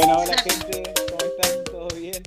Bueno, 0.00 0.16
hola 0.16 0.34
gente, 0.38 0.94
¿cómo 1.10 1.30
están? 1.30 1.64
¿Todo 1.64 1.88
bien? 1.94 2.22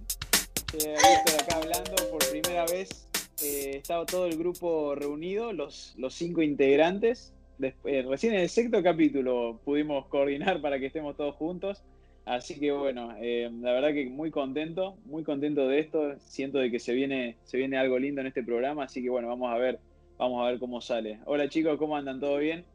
Eh, 0.78 0.94
estoy 0.94 1.40
acá 1.42 1.58
hablando 1.58 1.96
por 2.12 2.30
primera 2.30 2.68
vez. 2.68 3.08
Eh, 3.44 3.82
todo 3.88 4.28
el 4.28 4.38
grupo 4.38 4.94
reunido, 4.94 5.52
los, 5.54 5.96
los 5.98 6.14
cinco 6.14 6.44
integrantes. 6.44 7.34
Eh, 7.60 8.06
recién 8.08 8.36
en 8.36 8.42
el 8.42 8.50
sexto 8.50 8.84
capítulo 8.84 9.60
pudimos 9.66 10.06
coordinar 10.06 10.62
para 10.62 10.78
que 10.78 10.86
estemos 10.86 11.18
todos 11.18 11.34
juntos. 11.34 11.82
Así 12.26 12.60
que 12.60 12.72
bueno, 12.72 13.16
eh, 13.20 13.50
la 13.62 13.72
verdad 13.72 13.92
que 13.92 14.06
muy 14.06 14.30
contento, 14.30 14.96
muy 15.06 15.24
contento 15.24 15.68
de 15.68 15.80
esto. 15.80 16.14
Siento 16.20 16.60
de 16.60 16.70
que 16.70 16.78
se 16.78 16.94
viene, 16.94 17.38
se 17.44 17.58
viene 17.58 17.78
algo 17.78 17.98
lindo 17.98 18.22
en 18.22 18.28
este 18.28 18.44
programa, 18.44 18.84
así 18.84 19.02
que 19.02 19.10
bueno, 19.10 19.30
vamos 19.30 19.52
a 19.52 19.58
ver, 19.58 19.80
vamos 20.20 20.46
a 20.46 20.52
ver 20.52 20.60
cómo 20.60 20.80
sale. 20.80 21.22
Hola 21.26 21.50
chicos, 21.50 21.80
¿cómo 21.80 21.98
andan? 21.98 22.20
¿Todo 22.20 22.38
bien? 22.38 22.66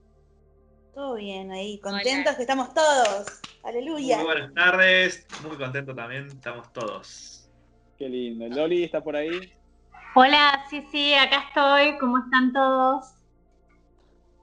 Todo 0.94 1.14
bien, 1.14 1.52
ahí, 1.52 1.78
contentos 1.78 2.34
que 2.36 2.42
estamos 2.42 2.74
todos. 2.74 3.26
Aleluya. 3.62 4.16
Muy 4.16 4.26
buenas 4.26 4.54
tardes, 4.54 5.26
muy 5.46 5.56
contento 5.56 5.94
también, 5.94 6.26
estamos 6.26 6.72
todos. 6.72 7.48
Qué 7.98 8.08
lindo. 8.08 8.46
Loli 8.48 8.84
está 8.84 9.02
por 9.02 9.16
ahí. 9.16 9.52
Hola, 10.14 10.64
sí, 10.70 10.84
sí, 10.90 11.14
acá 11.14 11.44
estoy. 11.48 11.98
¿Cómo 11.98 12.18
están 12.18 12.52
todos? 12.52 13.06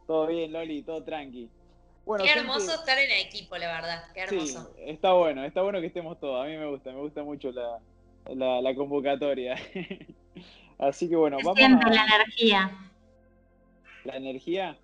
Todo 0.08 0.28
bien, 0.28 0.54
Loli, 0.54 0.84
todo 0.84 1.04
tranqui. 1.04 1.50
Qué 2.18 2.32
hermoso 2.32 2.76
estar 2.76 3.00
en 3.00 3.12
equipo, 3.12 3.58
la 3.58 3.68
verdad. 3.68 4.04
Qué 4.14 4.22
hermoso. 4.22 4.72
Sí, 4.76 4.84
está 4.86 5.14
bueno, 5.14 5.44
está 5.44 5.64
bueno 5.64 5.80
que 5.80 5.88
estemos 5.88 6.20
todos. 6.20 6.44
A 6.44 6.48
mí 6.48 6.56
me 6.56 6.68
gusta, 6.68 6.92
me 6.92 7.00
gusta 7.00 7.24
mucho 7.24 7.52
la, 7.52 8.62
la, 8.62 8.76
convocatoria. 8.76 9.56
Así 10.78 11.10
que 11.10 11.16
bueno, 11.16 11.38
vamos 11.44 11.58
a... 11.58 11.90
la 11.90 12.06
energía. 12.06 12.72
¿La 14.04 14.18
energía? 14.18 14.78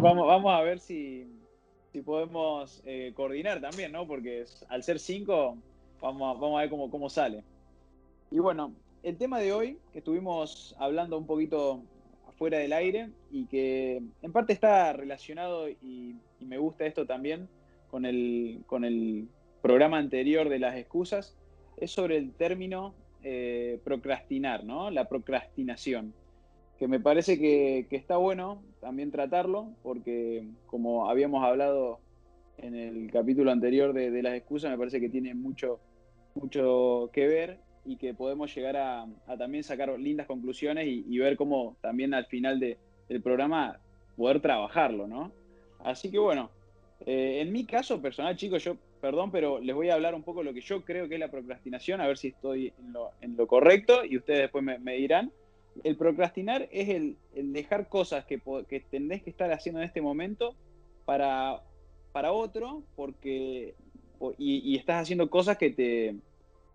Vamos, 0.00 0.26
vamos 0.26 0.52
a 0.52 0.60
ver 0.62 0.78
si, 0.78 1.26
si 1.92 2.02
podemos 2.02 2.82
eh, 2.84 3.12
coordinar 3.14 3.60
también, 3.60 3.92
¿no? 3.92 4.06
Porque 4.06 4.44
al 4.68 4.82
ser 4.82 4.98
cinco, 4.98 5.56
vamos 6.00 6.36
a, 6.36 6.40
vamos 6.40 6.58
a 6.58 6.62
ver 6.62 6.70
cómo, 6.70 6.90
cómo 6.90 7.08
sale. 7.08 7.44
Y 8.30 8.38
bueno, 8.38 8.74
el 9.02 9.16
tema 9.16 9.38
de 9.38 9.52
hoy, 9.52 9.78
que 9.92 9.98
estuvimos 9.98 10.74
hablando 10.78 11.18
un 11.18 11.26
poquito 11.26 11.82
afuera 12.28 12.58
del 12.58 12.72
aire 12.72 13.10
y 13.30 13.46
que 13.46 14.02
en 14.22 14.32
parte 14.32 14.52
está 14.52 14.92
relacionado, 14.92 15.68
y, 15.68 16.16
me 16.40 16.58
gusta 16.58 16.86
esto 16.86 17.06
también, 17.06 17.48
con 17.88 18.04
el, 18.04 18.62
con 18.66 18.84
el 18.84 19.28
programa 19.60 19.98
anterior 19.98 20.48
de 20.48 20.58
las 20.58 20.76
excusas, 20.76 21.36
es 21.76 21.92
sobre 21.92 22.16
el 22.16 22.32
término 22.32 22.94
eh, 23.22 23.80
procrastinar, 23.84 24.64
¿no? 24.64 24.90
La 24.90 25.08
procrastinación 25.08 26.12
que 26.78 26.88
me 26.88 27.00
parece 27.00 27.38
que, 27.38 27.86
está 27.90 28.16
bueno 28.16 28.62
también 28.80 29.10
tratarlo, 29.10 29.70
porque 29.82 30.44
como 30.66 31.08
habíamos 31.08 31.44
hablado 31.44 32.00
en 32.58 32.74
el 32.74 33.10
capítulo 33.10 33.50
anterior 33.50 33.92
de, 33.92 34.22
las 34.22 34.34
excusas, 34.34 34.70
me 34.70 34.78
parece 34.78 35.00
que 35.00 35.08
tiene 35.08 35.34
mucho, 35.34 35.78
mucho 36.34 37.10
que 37.12 37.26
ver 37.26 37.60
y 37.84 37.96
que 37.96 38.14
podemos 38.14 38.54
llegar 38.54 38.76
a, 38.76 39.06
también 39.38 39.64
sacar 39.64 39.98
lindas 39.98 40.26
conclusiones 40.26 40.86
y, 40.88 41.18
ver 41.18 41.36
cómo 41.36 41.76
también 41.80 42.14
al 42.14 42.26
final 42.26 42.58
del 42.58 43.22
programa 43.22 43.78
poder 44.16 44.40
trabajarlo, 44.40 45.06
¿no? 45.06 45.32
Así 45.84 46.10
que 46.10 46.18
bueno, 46.18 46.50
eh, 47.06 47.40
en 47.40 47.52
mi 47.52 47.64
caso 47.64 48.00
personal, 48.00 48.36
chicos, 48.36 48.62
yo, 48.62 48.76
perdón, 49.00 49.30
pero 49.32 49.60
les 49.60 49.74
voy 49.74 49.88
a 49.90 49.94
hablar 49.94 50.14
un 50.14 50.22
poco 50.22 50.40
de 50.40 50.46
lo 50.46 50.54
que 50.54 50.60
yo 50.60 50.84
creo 50.84 51.08
que 51.08 51.14
es 51.14 51.20
la 51.20 51.30
procrastinación, 51.30 52.00
a 52.00 52.06
ver 52.06 52.18
si 52.18 52.28
estoy 52.28 52.72
en 52.80 53.36
lo, 53.36 53.46
correcto 53.46 54.04
y 54.04 54.16
ustedes 54.16 54.40
después 54.40 54.64
me 54.64 54.94
dirán 54.94 55.32
el 55.84 55.96
procrastinar 55.96 56.68
es 56.70 56.88
el, 56.88 57.16
dejar 57.52 57.88
cosas 57.88 58.24
que, 58.24 58.40
que, 58.68 58.80
tendés 58.80 59.22
que 59.22 59.30
estar 59.30 59.52
haciendo 59.52 59.80
en 59.80 59.86
este 59.86 60.00
momento 60.00 60.54
para, 61.04 61.62
para 62.12 62.32
otro, 62.32 62.82
porque 62.94 63.74
y, 64.38 64.76
estás 64.76 65.02
haciendo 65.02 65.30
cosas 65.30 65.56
que 65.58 65.70
te, 65.70 66.16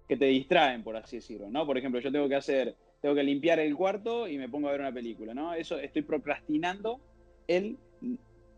que 0.08 0.18
te 0.18 0.26
distraen, 0.26 0.84
por 0.84 0.96
así 0.98 1.18
decirlo, 1.18 1.50
¿no? 1.50 1.66
Por 1.66 1.78
ejemplo, 1.78 2.00
yo 2.00 2.12
tengo 2.12 2.28
que 2.28 2.36
hacer, 2.36 2.76
tengo 3.02 3.16
que 3.16 3.24
limpiar 3.24 3.60
el 3.60 3.76
cuarto 3.76 4.28
y 4.28 4.38
me 4.38 4.50
pongo 4.50 4.68
a 4.68 4.72
ver 4.72 4.82
una 4.82 4.94
película, 4.94 5.34
¿no? 5.34 5.54
Eso 5.54 5.80
estoy 5.80 6.02
procrastinando 6.02 7.00
el 7.48 7.78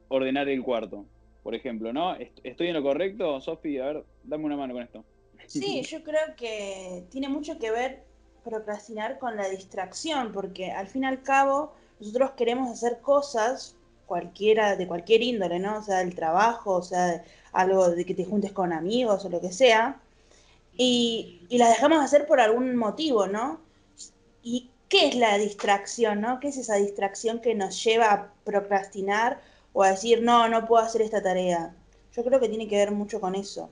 ordenar 0.07 0.49
el 0.49 0.63
cuarto, 0.63 1.05
por 1.43 1.53
ejemplo, 1.53 1.93
¿no? 1.93 2.15
¿Estoy 2.43 2.67
en 2.67 2.73
lo 2.73 2.83
correcto, 2.83 3.39
Sofi? 3.41 3.77
A 3.77 3.85
ver, 3.85 4.03
dame 4.23 4.45
una 4.45 4.57
mano 4.57 4.73
con 4.73 4.83
esto. 4.83 5.05
Sí, 5.47 5.81
yo 5.83 6.03
creo 6.03 6.35
que 6.37 7.05
tiene 7.09 7.29
mucho 7.29 7.57
que 7.57 7.71
ver 7.71 8.08
procrastinar 8.43 9.19
con 9.19 9.35
la 9.35 9.49
distracción, 9.49 10.31
porque 10.31 10.71
al 10.71 10.87
fin 10.87 11.03
y 11.03 11.07
al 11.07 11.23
cabo 11.23 11.73
nosotros 11.99 12.31
queremos 12.31 12.69
hacer 12.71 12.99
cosas 13.01 13.75
cualquiera, 14.05 14.75
de 14.75 14.87
cualquier 14.87 15.21
índole, 15.21 15.59
¿no? 15.59 15.83
Sea, 15.83 15.99
del 15.99 16.15
trabajo, 16.15 16.75
o 16.75 16.81
sea, 16.81 17.23
algo 17.51 17.89
de 17.91 18.05
que 18.05 18.15
te 18.15 18.25
juntes 18.25 18.51
con 18.51 18.73
amigos 18.73 19.23
o 19.25 19.29
lo 19.29 19.39
que 19.39 19.51
sea, 19.51 20.01
y, 20.75 21.45
y 21.49 21.57
las 21.57 21.69
dejamos 21.69 22.03
hacer 22.03 22.25
por 22.25 22.39
algún 22.39 22.75
motivo, 22.75 23.27
¿no? 23.27 23.59
¿Y 24.41 24.71
qué 24.89 25.09
es 25.09 25.15
la 25.15 25.37
distracción, 25.37 26.21
¿no? 26.21 26.39
¿Qué 26.39 26.49
es 26.49 26.57
esa 26.57 26.75
distracción 26.75 27.39
que 27.39 27.53
nos 27.55 27.83
lleva 27.83 28.11
a 28.11 28.33
procrastinar 28.43 29.39
o 29.73 29.83
a 29.83 29.91
decir, 29.91 30.23
no, 30.23 30.49
no 30.49 30.65
puedo 30.67 30.83
hacer 30.83 31.01
esta 31.01 31.21
tarea? 31.21 31.75
Yo 32.13 32.23
creo 32.23 32.39
que 32.39 32.49
tiene 32.49 32.67
que 32.67 32.77
ver 32.77 32.91
mucho 32.91 33.21
con 33.21 33.35
eso. 33.35 33.69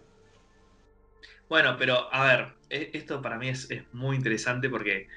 Bueno, 1.50 1.78
pero 1.78 2.14
a 2.14 2.26
ver, 2.26 2.48
e, 2.70 2.92
esto 2.94 3.22
para 3.22 3.38
mí 3.38 3.50
es, 3.50 3.70
muy 3.94 4.16
interesante 4.16 4.70
porque 4.70 5.08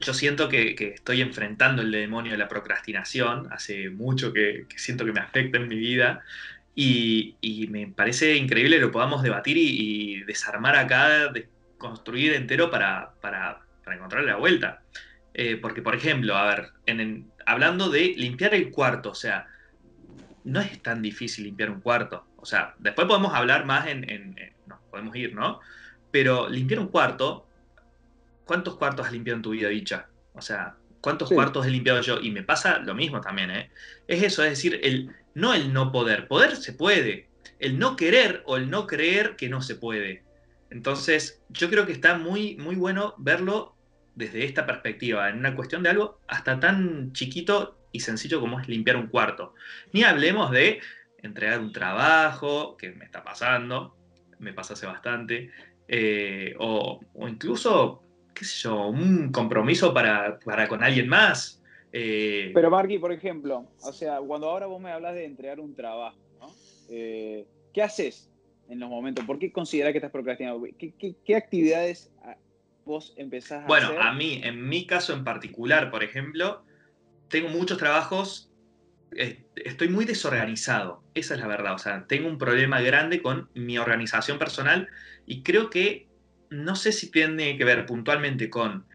yo 0.00 0.14
siento 0.14 0.48
que, 0.48 0.74
estoy 0.94 1.20
enfrentando 1.20 1.82
el 1.82 1.90
demonio 1.90 2.32
de 2.32 2.38
la 2.38 2.48
procrastinación, 2.48 3.48
hace 3.52 3.90
mucho 3.90 4.32
que, 4.32 4.66
siento 4.76 5.04
que 5.04 5.12
me 5.12 5.20
afecta 5.20 5.58
en 5.58 5.68
mi 5.68 5.76
vida 5.76 6.22
y, 6.74 7.36
me 7.70 7.88
parece 7.88 8.36
increíble 8.36 8.76
que 8.76 8.82
lo 8.82 8.92
podamos 8.92 9.22
debatir 9.22 9.56
y, 9.58 10.22
desarmar 10.24 10.76
acá, 10.76 11.32
construir 11.76 12.34
entero 12.34 12.70
para, 12.70 13.12
para, 13.20 13.60
encontrarle 13.92 14.30
la 14.30 14.36
vuelta. 14.36 14.82
Eh, 15.34 15.56
porque, 15.56 15.82
por 15.82 15.94
ejemplo, 15.94 16.36
a 16.36 16.46
ver, 16.54 16.72
hablando 17.46 17.90
de 17.90 18.14
limpiar 18.16 18.54
el 18.54 18.70
cuarto, 18.70 19.10
o 19.10 19.14
sea, 19.14 19.46
no 20.44 20.60
es 20.60 20.82
tan 20.82 21.02
difícil 21.02 21.44
limpiar 21.44 21.70
un 21.70 21.80
cuarto. 21.80 22.26
O 22.36 22.46
sea, 22.46 22.74
después 22.78 23.06
podemos 23.06 23.34
hablar 23.34 23.64
más 23.64 23.86
en, 23.88 24.08
en 24.10 24.36
no, 24.68 24.80
podemos 24.90 25.14
ir, 25.16 25.34
¿no? 25.34 25.60
Pero 26.10 26.48
limpiar 26.48 26.80
un 26.80 26.88
cuarto, 26.88 27.46
¿cuántos 28.44 28.76
cuartos 28.76 29.06
has 29.06 29.12
limpiado 29.12 29.36
en 29.36 29.42
tu 29.42 29.50
vida 29.50 29.68
dicha? 29.68 30.08
O 30.34 30.40
sea, 30.40 30.76
¿cuántos 31.00 31.30
cuartos 31.30 31.66
he 31.66 31.70
limpiado 31.70 32.00
yo? 32.00 32.20
Y 32.20 32.30
me 32.30 32.42
pasa 32.42 32.78
lo 32.78 32.94
mismo 32.94 33.20
también, 33.20 33.50
¿eh? 33.50 33.70
Es 34.06 34.22
eso, 34.22 34.42
es 34.44 34.50
decir, 34.50 34.80
el, 34.82 35.14
no 35.34 35.54
el 35.54 35.72
no 35.72 35.92
poder. 35.92 36.28
Poder 36.28 36.56
se 36.56 36.72
puede. 36.72 37.28
El 37.58 37.78
no 37.78 37.96
querer 37.96 38.42
o 38.46 38.56
el 38.56 38.70
no 38.70 38.86
creer 38.86 39.36
que 39.36 39.48
no 39.48 39.62
se 39.62 39.74
puede. 39.74 40.22
Entonces, 40.70 41.42
yo 41.48 41.70
creo 41.70 41.86
que 41.86 41.92
está 41.92 42.16
muy, 42.18 42.56
muy 42.56 42.76
bueno 42.76 43.14
verlo 43.18 43.74
desde 44.14 44.44
esta 44.44 44.66
perspectiva, 44.66 45.28
en 45.28 45.38
una 45.38 45.54
cuestión 45.54 45.82
de 45.82 45.90
algo 45.90 46.20
hasta 46.26 46.58
tan 46.58 47.12
chiquito 47.12 47.78
y 47.92 48.00
sencillo 48.00 48.40
como 48.40 48.60
es 48.60 48.68
limpiar 48.68 48.96
un 48.96 49.06
cuarto. 49.06 49.54
Ni 49.92 50.02
hablemos 50.02 50.50
de 50.50 50.80
entregar 51.22 51.60
un 51.60 51.72
trabajo, 51.72 52.76
que 52.76 52.90
me 52.90 53.04
está 53.04 53.22
pasando, 53.22 53.96
me 54.38 54.52
pasa 54.52 54.74
hace 54.74 54.86
bastante, 54.86 55.50
eh, 55.86 56.54
o, 56.58 57.00
incluso, 57.26 58.02
qué 58.34 58.44
sé 58.44 58.62
yo, 58.64 58.88
un 58.88 59.32
compromiso 59.32 59.92
para, 59.94 60.38
con 60.68 60.82
alguien 60.82 61.08
más. 61.08 61.62
Eh, 61.92 62.50
Pero 62.54 62.70
Marky, 62.70 62.98
por 62.98 63.12
ejemplo, 63.12 63.66
o 63.82 63.92
sea, 63.92 64.18
cuando 64.18 64.50
ahora 64.50 64.66
vos 64.66 64.80
me 64.80 64.90
hablas 64.90 65.14
de 65.14 65.24
entregar 65.24 65.58
un 65.58 65.74
trabajo, 65.74 66.18
¿no? 66.38 66.48
Eh, 66.90 67.46
¿qué 67.72 67.82
haces 67.82 68.30
en 68.68 68.78
los 68.78 68.90
momentos? 68.90 69.24
¿Por 69.24 69.38
qué 69.38 69.50
considerás 69.50 69.92
que 69.92 69.98
estás 69.98 70.10
procrastinando? 70.10 70.66
¿Qué, 70.78 71.36
actividades 71.36 72.12
ah, 72.22 72.36
vos 72.84 73.14
empezás 73.16 73.64
a 73.64 73.66
bueno, 73.66 73.86
hacer? 73.86 73.96
Bueno, 73.96 74.10
a 74.10 74.14
mí, 74.14 74.40
en 74.44 74.68
mi 74.68 74.86
caso 74.86 75.14
en 75.14 75.24
particular, 75.24 75.90
por 75.90 76.04
ejemplo, 76.04 76.62
tengo 77.28 77.48
muchos 77.48 77.78
trabajos 77.78 78.47
estoy 79.12 79.88
muy 79.88 80.04
desorganizado, 80.04 81.02
esa 81.14 81.34
es 81.34 81.40
la 81.40 81.46
verdad, 81.46 81.74
o 81.74 81.78
sea, 81.78 82.06
tengo 82.06 82.28
un 82.28 82.38
problema 82.38 82.80
grande 82.80 83.22
con 83.22 83.48
mi 83.54 83.78
organización 83.78 84.38
personal 84.38 84.88
y 85.26 85.42
creo 85.42 85.70
que 85.70 86.06
no 86.50 86.76
sé 86.76 86.92
si 86.92 87.10
tiene 87.10 87.56
que 87.56 87.64
ver 87.64 87.86
puntualmente 87.86 88.50
con 88.50 88.86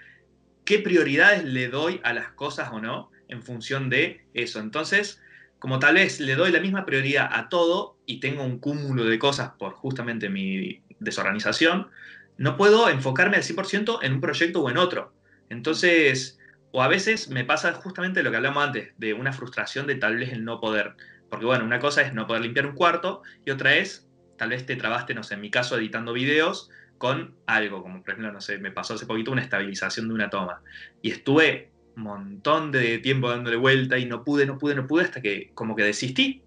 qué 0.65 0.79
prioridades 0.79 1.43
le 1.43 1.67
doy 1.67 1.99
a 2.03 2.13
las 2.13 2.29
cosas 2.29 2.69
o 2.71 2.79
no 2.79 3.11
en 3.27 3.43
función 3.43 3.89
de 3.89 4.25
eso. 4.33 4.59
Entonces, 4.59 5.21
como 5.59 5.79
tal 5.79 5.95
vez 5.95 6.19
le 6.19 6.35
doy 6.35 6.51
la 6.51 6.59
misma 6.59 6.85
prioridad 6.85 7.29
a 7.31 7.49
todo 7.49 7.97
y 8.05 8.19
tengo 8.19 8.43
un 8.43 8.59
cúmulo 8.59 9.05
de 9.05 9.19
cosas 9.19 9.51
por 9.57 9.73
justamente 9.73 10.29
mi 10.29 10.81
desorganización, 10.99 11.89
no 12.37 12.57
puedo 12.57 12.89
enfocarme 12.89 13.37
al 13.37 13.43
100% 13.43 13.99
en 14.01 14.13
un 14.13 14.21
proyecto 14.21 14.61
o 14.61 14.69
en 14.69 14.77
otro. 14.77 15.13
Entonces, 15.49 16.39
o 16.73 16.81
a 16.81 16.87
veces 16.87 17.29
me 17.29 17.45
pasa 17.45 17.71
justamente 17.73 18.23
lo 18.23 18.31
que 18.31 18.37
hablamos 18.37 18.63
antes, 18.63 18.93
de 18.97 19.13
una 19.13 19.31
frustración 19.31 19.85
de 19.85 19.93
tal 19.93 20.17
vez 20.17 20.33
el 20.33 20.43
no 20.43 20.59
poder. 20.59 20.95
Porque 21.29 21.45
bueno, 21.45 21.65
una 21.65 21.79
cosa 21.79 22.01
es 22.01 22.15
no 22.15 22.25
poder 22.25 22.41
limpiar 22.41 22.65
un 22.65 22.73
cuarto 22.73 23.21
y 23.45 23.51
otra 23.51 23.75
es 23.75 24.09
tal 24.37 24.49
vez 24.49 24.65
te 24.65 24.75
trabaste, 24.75 25.13
no 25.13 25.21
sé, 25.21 25.35
en 25.35 25.41
mi 25.41 25.51
caso 25.51 25.77
editando 25.77 26.13
videos 26.13 26.71
con 26.97 27.35
algo, 27.45 27.83
como 27.83 28.01
por 28.01 28.09
ejemplo, 28.09 28.31
no 28.31 28.41
sé, 28.41 28.57
me 28.57 28.71
pasó 28.71 28.95
hace 28.95 29.05
poquito 29.05 29.31
una 29.31 29.43
estabilización 29.43 30.07
de 30.07 30.15
una 30.15 30.31
toma. 30.31 30.63
Y 31.03 31.11
estuve 31.11 31.69
un 31.95 32.03
montón 32.03 32.71
de 32.71 32.97
tiempo 32.97 33.29
dándole 33.29 33.57
vuelta 33.57 33.99
y 33.99 34.05
no 34.05 34.23
pude, 34.23 34.47
no 34.47 34.57
pude, 34.57 34.73
no 34.73 34.87
pude, 34.87 35.03
hasta 35.03 35.21
que 35.21 35.51
como 35.53 35.75
que 35.75 35.83
desistí. 35.83 36.41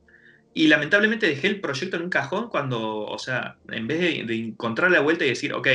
y 0.55 0.67
lamentablemente 0.69 1.29
dejé 1.29 1.47
el 1.49 1.61
proyecto 1.61 1.97
en 1.97 2.03
un 2.03 2.11
cajón 2.11 2.49
cuando, 2.49 3.05
o 3.05 3.19
sea, 3.19 3.59
en 3.71 3.87
vez 3.87 4.01
de, 4.01 4.25
de 4.25 4.35
encontrar 4.35 4.91
la 4.91 5.01
vuelta 5.01 5.25
y 5.25 5.29
decir, 5.29 5.53
ok, 5.53 5.69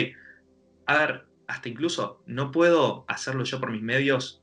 a 0.87 0.97
ver, 0.97 1.25
hasta 1.47 1.69
incluso 1.69 2.21
no 2.25 2.51
puedo 2.51 3.05
hacerlo 3.07 3.43
yo 3.43 3.59
por 3.59 3.71
mis 3.71 3.81
medios, 3.81 4.40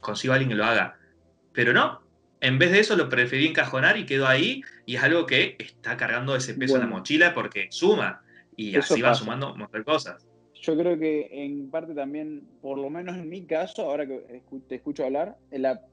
consigo 0.00 0.32
a 0.32 0.36
alguien 0.36 0.50
que 0.50 0.56
lo 0.56 0.64
haga. 0.64 0.98
Pero 1.52 1.72
no, 1.72 2.00
en 2.40 2.58
vez 2.58 2.70
de 2.70 2.80
eso 2.80 2.96
lo 2.96 3.08
preferí 3.08 3.46
encajonar 3.46 3.96
y 3.96 4.06
quedó 4.06 4.26
ahí 4.26 4.62
y 4.86 4.96
es 4.96 5.02
algo 5.02 5.26
que 5.26 5.56
está 5.58 5.96
cargando 5.96 6.36
ese 6.36 6.54
peso 6.54 6.76
en 6.76 6.82
la 6.82 6.86
mochila 6.86 7.34
porque 7.34 7.68
suma 7.70 8.22
y 8.56 8.76
así 8.76 9.00
va 9.00 9.14
sumando 9.14 9.52
un 9.52 9.60
montón 9.60 9.80
de 9.80 9.84
cosas. 9.84 10.26
Yo 10.60 10.76
creo 10.76 10.98
que 10.98 11.28
en 11.30 11.70
parte 11.70 11.94
también, 11.94 12.42
por 12.60 12.78
lo 12.78 12.90
menos 12.90 13.16
en 13.16 13.28
mi 13.28 13.44
caso, 13.44 13.82
ahora 13.82 14.06
que 14.06 14.42
te 14.68 14.74
escucho 14.74 15.04
hablar, 15.04 15.36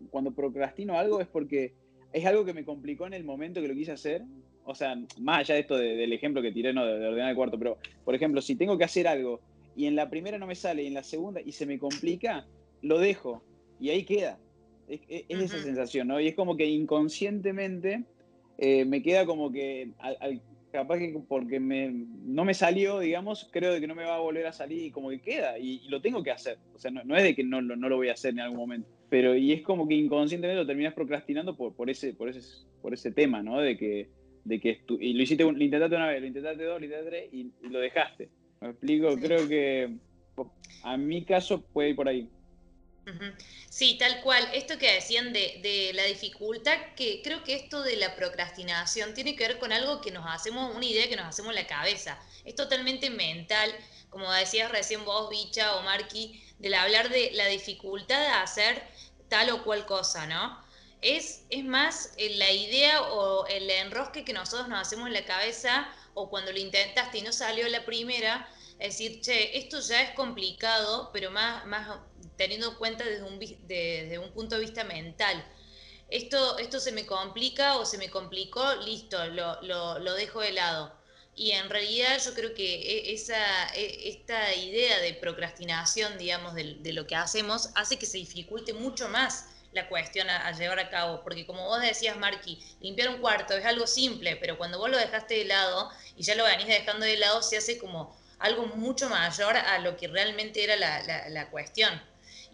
cuando 0.10 0.32
procrastino 0.32 0.98
algo 0.98 1.22
es 1.22 1.28
porque 1.28 1.74
es 2.12 2.26
algo 2.26 2.46
que 2.46 2.54
me 2.54 2.66
complicó 2.66 3.06
en 3.06 3.14
el 3.14 3.24
momento 3.24 3.62
que 3.62 3.68
lo 3.68 3.76
quise 3.76 3.92
hacer. 3.92 4.24
O 4.64 4.74
sea, 4.74 4.96
más 5.20 5.40
allá 5.40 5.56
de 5.56 5.62
esto 5.62 5.78
del 5.78 6.12
ejemplo 6.12 6.42
que 6.42 6.52
tiré, 6.52 6.74
no, 6.74 6.86
de, 6.86 6.98
de 6.98 7.08
ordenar 7.08 7.30
el 7.30 7.36
cuarto, 7.36 7.60
pero 7.60 7.78
por 8.04 8.16
ejemplo, 8.16 8.42
si 8.42 8.56
tengo 8.56 8.78
que 8.78 8.84
hacer 8.84 9.08
algo 9.08 9.40
y 9.76 9.86
en 9.86 9.96
la 9.96 10.10
primera 10.10 10.40
no 10.40 10.48
me 10.48 10.56
sale 10.56 10.84
y 10.84 10.88
en 10.88 10.96
la 10.96 11.04
segunda 11.04 11.42
y 11.42 11.52
se 11.52 11.68
me 11.68 11.78
complica, 11.78 12.46
lo 12.82 12.98
dejo 12.98 13.44
y 13.80 13.90
ahí 13.90 14.04
queda. 14.04 14.40
Es, 14.88 15.02
esa 15.30 15.60
sensación, 15.60 16.08
¿no? 16.08 16.20
Y 16.20 16.28
es 16.28 16.36
como 16.36 16.56
que 16.56 16.66
inconscientemente 16.66 18.04
eh, 18.58 18.86
me 18.86 19.02
queda 19.02 19.26
como 19.26 19.52
que, 19.52 19.90
capaz 20.72 21.00
que 21.00 21.18
porque 21.28 21.60
me, 21.60 21.92
no 21.92 22.46
me 22.46 22.54
salió, 22.54 23.00
digamos, 23.00 23.50
creo 23.52 23.74
de 23.74 23.82
que 23.82 23.88
no 23.88 23.96
me 23.96 24.04
va 24.04 24.16
a 24.16 24.20
volver 24.20 24.46
a 24.46 24.52
salir 24.52 24.86
y 24.86 24.92
como 24.92 25.10
que 25.10 25.22
queda 25.22 25.58
y, 25.58 25.88
lo 25.88 26.02
tengo 26.02 26.22
que 26.22 26.32
hacer. 26.32 26.58
O 26.74 26.80
sea, 26.80 26.92
no, 26.92 27.16
es 27.16 27.24
de 27.24 27.36
que 27.36 27.44
no, 27.44 27.62
no, 27.62 27.90
lo 27.90 27.98
voy 27.98 28.10
a 28.10 28.14
hacer 28.14 28.34
en 28.34 28.42
algún 28.42 28.60
momento, 28.60 28.88
pero 29.10 29.36
y 29.36 29.54
es 29.54 29.62
como 29.62 29.88
que 29.88 29.96
inconscientemente 29.96 30.62
lo 30.62 30.68
terminas 30.68 30.94
procrastinando 30.94 31.56
por, 31.56 31.74
por, 31.76 31.90
ese, 31.90 32.14
por, 32.14 32.30
ese, 32.30 32.66
por 32.82 32.94
ese 32.94 33.12
tema, 33.12 33.42
¿no? 33.42 33.60
De 33.60 33.78
que, 33.78 34.10
de 34.44 34.60
que 34.60 34.82
y 35.00 35.14
lo 35.14 35.24
hiciste, 35.24 35.44
lo 35.44 35.52
intentaste 35.52 35.96
una 35.96 36.08
vez, 36.08 36.22
lo 36.22 36.28
intentaste 36.28 36.64
dos, 36.64 36.80
lo 36.80 36.86
intentaste 36.86 37.10
tres 37.10 37.34
y 37.34 37.52
lo 37.70 37.80
dejaste. 37.80 38.30
Me 38.62 38.70
explico, 38.70 39.16
creo 39.18 39.48
que 39.48 39.96
a 40.84 40.98
mi 40.98 41.24
caso 41.24 41.64
puede 41.74 41.90
ir 41.90 41.96
por 41.96 42.08
ahí. 42.08 42.30
Sí, 43.70 43.98
tal 43.98 44.22
cual. 44.22 44.48
Esto 44.54 44.78
que 44.78 44.94
decían 44.94 45.34
de, 45.34 45.92
la 45.94 46.04
dificultad, 46.04 46.78
que 46.96 47.22
creo 47.22 47.44
que 47.44 47.56
esto 47.56 47.84
de 47.84 47.98
la 47.98 48.16
procrastinación 48.16 49.14
tiene 49.14 49.36
que 49.36 49.48
ver 49.48 49.60
con 49.60 49.72
algo 49.72 50.02
que 50.02 50.12
nos 50.12 50.26
hacemos, 50.28 50.76
una 50.76 50.86
idea 50.86 51.10
que 51.10 51.16
nos 51.16 51.28
hacemos 51.28 51.52
en 51.52 51.56
la 51.56 51.68
cabeza. 51.68 52.20
Es 52.44 52.56
totalmente 52.56 53.10
mental, 53.10 53.74
como 54.10 54.32
decías 54.32 54.72
recién 54.72 55.06
vos, 55.06 55.30
Bicha 55.30 55.76
o 55.76 55.82
Marky, 55.82 56.42
del 56.60 56.74
hablar 56.74 57.10
de 57.10 57.32
la 57.34 57.48
dificultad 57.48 58.20
de 58.20 58.28
hacer 58.28 58.82
tal 59.30 59.50
o 59.50 59.64
cual 59.64 59.86
cosa, 59.86 60.26
¿no? 60.26 60.64
Es, 61.02 61.46
es 61.50 61.64
más 61.64 62.14
la 62.18 62.52
idea 62.52 63.02
o 63.02 63.46
el 63.48 63.70
enrosque 63.70 64.24
que 64.24 64.34
nosotros 64.34 64.68
nos 64.70 64.80
hacemos 64.80 65.08
en 65.08 65.14
la 65.14 65.26
cabeza 65.26 65.88
o 66.14 66.30
cuando 66.30 66.52
lo 66.52 66.58
intentaste 66.58 67.20
y 67.20 67.22
no 67.22 67.34
salió 67.34 67.68
la 67.68 67.86
primera, 67.86 68.50
es 68.80 68.98
decir, 68.98 69.22
che, 69.22 69.58
esto 69.58 69.80
ya 69.82 70.02
es 70.02 70.12
complicado, 70.16 71.10
pero 71.14 71.32
más, 71.32 71.66
más 71.66 71.88
teniendo 72.38 72.70
en 72.70 72.76
cuenta 72.76 73.04
desde 73.04 73.24
un, 73.24 73.40
desde 73.40 74.20
un 74.20 74.32
punto 74.32 74.56
de 74.56 74.62
vista 74.62 74.84
mental. 74.84 75.44
Esto, 76.10 76.58
esto 76.60 76.80
se 76.80 76.92
me 76.92 77.06
complica 77.06 77.78
o 77.78 77.86
se 77.86 77.98
me 77.98 78.10
complicó, 78.10 78.76
listo, 78.76 79.26
lo, 79.28 79.62
lo, 79.62 80.00
lo 80.00 80.14
dejo 80.14 80.42
de 80.42 80.52
lado. 80.52 80.96
Y 81.36 81.52
en 81.52 81.70
realidad 81.70 82.22
yo 82.24 82.34
creo 82.34 82.54
que 82.54 82.76
e, 82.76 83.14
esa, 83.14 83.68
e, 83.76 84.10
esta 84.10 84.54
idea 84.56 85.00
de 85.00 85.14
procrastinación, 85.14 86.18
digamos, 86.18 86.54
de, 86.54 86.76
de, 86.76 86.94
lo 86.94 87.08
que 87.08 87.16
hacemos, 87.16 87.70
hace 87.76 87.98
que 87.98 88.06
se 88.06 88.18
dificulte 88.18 88.74
mucho 88.74 89.10
más 89.10 89.50
la 89.76 89.90
cuestión 89.90 90.30
a, 90.30 90.52
llevar 90.54 90.80
a 90.80 90.90
cabo. 90.90 91.22
Porque 91.22 91.46
como 91.46 91.66
vos 91.66 91.82
decías, 91.82 92.18
Marky, 92.18 92.58
limpiar 92.80 93.10
un 93.10 93.20
cuarto 93.20 93.54
es 93.56 93.66
algo 93.66 93.86
simple, 93.86 94.38
pero 94.38 94.58
cuando 94.58 94.80
vos 94.80 94.90
lo 94.90 94.98
dejaste 94.98 95.36
de 95.36 95.46
lado 95.46 95.92
y 96.16 96.24
ya 96.24 96.36
lo 96.36 96.46
venís 96.46 96.68
dejando 96.68 97.06
de 97.06 97.18
lado, 97.18 97.42
se 97.44 97.58
hace 97.58 97.78
como 97.78 98.18
algo 98.40 98.66
mucho 98.68 99.10
mayor 99.10 99.56
a 99.56 99.78
lo 99.80 99.98
que 99.98 100.08
realmente 100.08 100.64
era 100.64 100.76
la, 100.78 101.50
cuestión. 101.50 102.02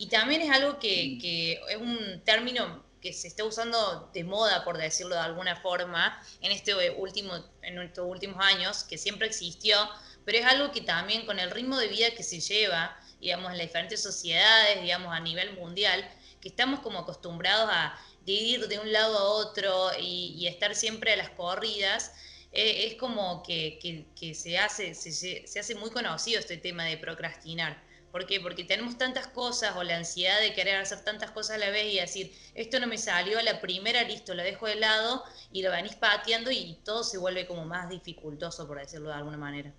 Y 0.02 0.08
también 0.08 0.42
es 0.42 0.50
algo 0.50 0.80
que, 0.80 1.62
es 1.70 1.78
un 1.78 2.24
término 2.26 2.84
que 3.00 3.14
se 3.14 3.28
está 3.28 3.44
usando 3.44 4.10
de 4.12 4.24
moda, 4.24 4.64
por 4.64 4.80
decirlo 4.80 5.14
de 5.14 5.22
alguna 5.22 5.56
forma, 5.58 6.20
en, 6.42 6.52
este 6.52 6.74
último, 6.94 7.36
en 7.62 7.80
estos 7.80 8.08
últimos 8.10 8.44
años, 8.44 8.84
que 8.84 8.98
siempre 8.98 9.28
existió, 9.28 9.78
pero 10.26 10.40
es 10.40 10.46
algo 10.48 10.72
que 10.72 10.82
también 10.82 11.28
con 11.28 11.38
el 11.38 11.52
ritmo 11.52 11.78
de 11.78 11.88
vida 11.88 12.16
que 12.16 12.24
se 12.24 12.40
lleva, 12.40 13.00
digamos, 13.20 13.52
en 13.52 13.60
las 13.60 13.68
diferentes 13.68 14.02
sociedades, 14.02 14.82
digamos, 14.82 15.14
a 15.14 15.20
nivel 15.20 15.54
mundial, 15.54 16.04
que 16.42 16.50
estamos 16.50 16.80
como 16.80 16.98
acostumbrados 16.98 17.70
a 17.72 17.96
ir 18.26 18.68
de 18.68 18.80
un 18.80 18.92
lado 18.92 19.20
a 19.20 19.24
otro 19.24 19.92
y 20.00 20.48
estar 20.48 20.74
siempre 20.74 21.14
a 21.14 21.16
las 21.16 21.30
corridas, 21.30 22.12
eh, 22.52 22.88
es 22.88 22.96
como 22.96 23.44
que, 23.44 23.80
se, 24.34 24.58
hace, 24.58 24.94
se, 24.94 25.60
hace 25.60 25.76
muy 25.76 25.90
conocido 25.90 26.40
este 26.40 26.58
tema 26.58 26.86
de 26.86 26.98
procrastinar. 26.98 27.82
¿Por 28.12 28.26
qué? 28.26 28.40
Porque 28.42 28.64
tenemos 28.66 28.98
tantas 28.98 29.28
cosas 29.28 29.76
o 29.78 29.84
la 29.84 29.96
ansiedad 29.96 30.40
de 30.42 30.54
querer 30.54 30.76
hacer 30.76 31.04
tantas 31.04 31.32
cosas 31.32 31.56
a 31.56 31.60
la 31.60 31.70
vez 31.70 31.94
y 31.94 32.00
decir, 32.00 32.32
esto 32.56 32.80
no 32.80 32.88
me 32.88 32.98
salió 32.98 33.40
a 33.40 33.44
la 33.44 33.62
primera, 33.62 34.04
listo, 34.04 34.34
lo 34.34 34.44
dejo 34.44 34.68
de 34.68 34.76
lado 34.76 35.24
y 35.54 35.62
lo 35.62 35.72
venís 35.72 35.96
pateando 35.96 36.52
y 36.52 36.78
todo 36.84 37.04
se 37.04 37.18
vuelve 37.18 37.48
como 37.48 37.66
más 37.66 37.90
dificultoso, 37.90 38.68
por 38.68 38.80
decirlo 38.80 39.10
de 39.10 39.16
alguna 39.16 39.38
manera. 39.38 39.74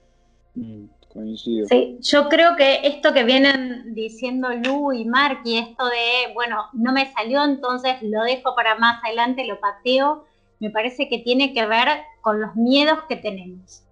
Mm, 0.55 0.87
coincido. 1.09 1.67
Sí, 1.69 1.99
yo 2.01 2.29
creo 2.29 2.57
que 2.57 2.87
esto 2.87 3.13
que 3.13 3.25
vienen 3.25 3.95
diciendo 3.95 4.49
Lu 4.51 4.93
y 4.93 5.05
Mark 5.05 5.41
y 5.45 5.59
esto 5.59 5.85
de, 5.85 6.33
bueno, 6.33 6.69
no 6.73 6.93
me 6.93 7.13
salió, 7.13 7.45
entonces 7.45 7.97
lo 8.03 8.23
dejo 8.23 8.55
para 8.55 8.77
más 8.77 9.03
adelante, 9.05 9.47
lo 9.47 9.61
pateo, 9.61 10.25
me 10.59 10.71
parece 10.71 11.09
que 11.09 11.19
tiene 11.19 11.53
que 11.53 11.67
ver 11.67 11.89
con 12.23 12.41
los 12.41 12.55
miedos 12.55 13.01
que 13.09 13.17
tenemos. 13.17 13.83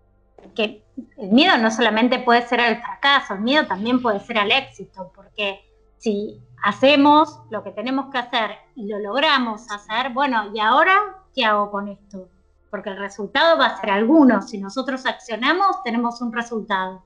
Que 0.55 0.85
el 1.17 1.31
miedo 1.31 1.57
no 1.59 1.71
solamente 1.71 2.19
puede 2.19 2.43
ser 2.43 2.61
al 2.61 2.81
fracaso, 2.83 3.35
el 3.35 3.41
miedo 3.41 3.67
también 3.67 4.03
puede 4.03 4.21
ser 4.21 4.39
al 4.39 4.51
éxito, 4.51 5.13
porque 5.15 5.61
si 5.99 6.41
hacemos 6.63 7.41
lo 7.51 7.63
que 7.63 7.71
tenemos 7.71 8.11
que 8.11 8.19
hacer 8.19 8.51
y 8.75 8.87
lo 8.87 8.99
logramos 8.99 9.71
hacer, 9.71 10.13
bueno, 10.13 10.51
¿y 10.55 10.61
ahora 10.61 10.95
qué 11.35 11.45
hago 11.45 11.71
con 11.71 11.89
esto? 11.89 12.29
Porque 12.71 12.91
el 12.91 12.99
resultado 12.99 13.59
va 13.59 13.67
a 13.67 13.81
ser 13.81 13.91
alguno. 13.91 14.43
Si 14.43 14.59
nosotros 14.59 15.07
accionamos, 15.07 15.83
tenemos 15.83 16.21
un 16.21 16.33
resultado. 16.33 17.03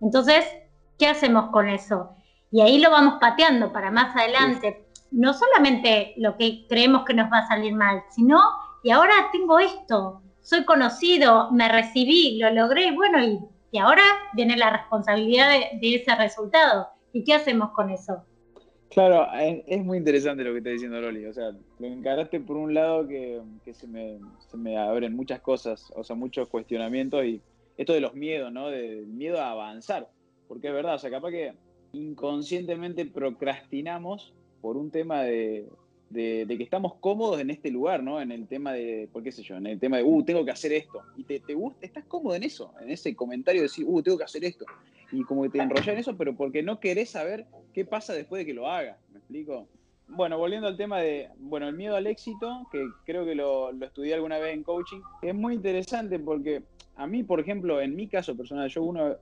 Entonces, 0.00 0.44
¿qué 0.98 1.08
hacemos 1.08 1.50
con 1.50 1.68
eso? 1.68 2.10
Y 2.50 2.60
ahí 2.60 2.78
lo 2.78 2.90
vamos 2.90 3.14
pateando 3.20 3.72
para 3.72 3.90
más 3.90 4.14
adelante. 4.16 4.86
No 5.10 5.32
solamente 5.34 6.14
lo 6.16 6.36
que 6.36 6.66
creemos 6.68 7.04
que 7.04 7.14
nos 7.14 7.32
va 7.32 7.38
a 7.38 7.48
salir 7.48 7.74
mal, 7.74 8.02
sino 8.10 8.40
y 8.82 8.90
ahora 8.90 9.12
tengo 9.32 9.58
esto, 9.58 10.22
soy 10.48 10.64
conocido, 10.64 11.50
me 11.50 11.68
recibí, 11.68 12.38
lo 12.38 12.50
logré, 12.50 12.90
bueno, 12.92 13.22
y, 13.22 13.38
y 13.70 13.76
ahora 13.76 14.02
viene 14.32 14.56
la 14.56 14.70
responsabilidad 14.70 15.50
de, 15.78 15.94
ese 15.94 16.14
resultado. 16.16 16.88
¿Y 17.12 17.22
qué 17.22 17.34
hacemos 17.34 17.72
con 17.72 17.90
eso? 17.90 18.24
Claro, 18.88 19.26
es, 19.34 19.84
muy 19.84 19.98
interesante 19.98 20.42
lo 20.42 20.52
que 20.52 20.58
está 20.58 20.70
diciendo 20.70 21.02
Loli. 21.02 21.26
O 21.26 21.34
sea, 21.34 21.50
lo 21.78 21.86
encaraste 21.86 22.40
por 22.40 22.56
un 22.56 22.72
lado 22.72 23.06
que, 23.06 23.42
se, 23.74 23.86
me, 23.86 24.20
se, 24.50 24.56
me, 24.56 24.78
abren 24.78 25.14
muchas 25.14 25.40
cosas, 25.40 25.92
o 25.94 26.02
sea, 26.02 26.16
muchos 26.16 26.48
cuestionamientos 26.48 27.26
y 27.26 27.42
esto 27.76 27.92
de 27.92 28.00
los 28.00 28.14
miedos, 28.14 28.50
¿no? 28.50 28.68
Del 28.70 29.06
miedo 29.06 29.42
a 29.42 29.50
avanzar. 29.50 30.08
Porque 30.48 30.68
es 30.68 30.72
verdad, 30.72 30.94
o 30.94 30.98
sea, 30.98 31.10
capaz 31.10 31.30
que 31.30 31.52
inconscientemente 31.92 33.04
procrastinamos 33.04 34.32
por 34.62 34.78
un 34.78 34.90
tema 34.90 35.24
de, 35.24 35.68
de, 36.10 36.46
que 36.48 36.62
estamos 36.62 36.94
cómodos 37.00 37.40
en 37.40 37.50
este 37.50 37.70
lugar, 37.70 38.02
¿no? 38.02 38.20
En 38.20 38.32
el 38.32 38.46
tema 38.46 38.72
de, 38.72 39.08
¿por 39.12 39.22
qué 39.22 39.32
sé 39.32 39.42
yo? 39.42 39.56
En 39.56 39.66
el 39.66 39.78
tema 39.78 39.98
de, 39.98 40.04
uh, 40.04 40.22
tengo 40.22 40.44
que 40.44 40.50
hacer 40.50 40.72
esto. 40.72 41.02
Y 41.16 41.24
te, 41.24 41.40
te 41.40 41.54
gusta, 41.54 41.84
estás 41.84 42.04
cómodo 42.04 42.34
en 42.34 42.42
eso, 42.42 42.72
en 42.80 42.90
ese 42.90 43.14
comentario 43.14 43.60
de 43.60 43.68
decir, 43.68 43.84
uh, 43.86 44.02
tengo 44.02 44.18
que 44.18 44.24
hacer 44.24 44.44
esto. 44.44 44.64
Y 45.12 45.22
como 45.22 45.42
que 45.42 45.50
te 45.50 45.58
enrollas 45.58 45.88
en 45.88 45.98
eso, 45.98 46.16
pero 46.16 46.36
porque 46.36 46.62
no 46.62 46.80
querés 46.80 47.10
saber 47.10 47.46
qué 47.72 47.84
pasa 47.84 48.12
después 48.12 48.40
de 48.40 48.46
que 48.46 48.54
lo 48.54 48.68
hagas. 48.68 48.98
¿Me 49.10 49.18
explico? 49.18 49.68
Bueno, 50.08 50.38
volviendo 50.38 50.66
al 50.66 50.76
tema 50.76 51.00
de, 51.00 51.28
bueno, 51.38 51.68
el 51.68 51.74
miedo 51.74 51.96
al 51.96 52.06
éxito, 52.06 52.66
que 52.72 52.86
creo 53.04 53.24
que 53.24 53.34
lo, 53.34 53.72
lo 53.72 53.86
estudié 53.86 54.14
alguna 54.14 54.38
vez 54.38 54.54
en 54.54 54.62
coaching, 54.62 55.00
es 55.22 55.34
muy 55.34 55.54
interesante 55.54 56.18
porque 56.18 56.62
a 56.96 57.06
mí, 57.06 57.22
por 57.22 57.40
ejemplo, 57.40 57.80
en 57.80 57.94
mi 57.94 58.08
caso 58.08 58.36
personal, 58.36 58.68
yo 58.68 58.82
uno 58.82 59.16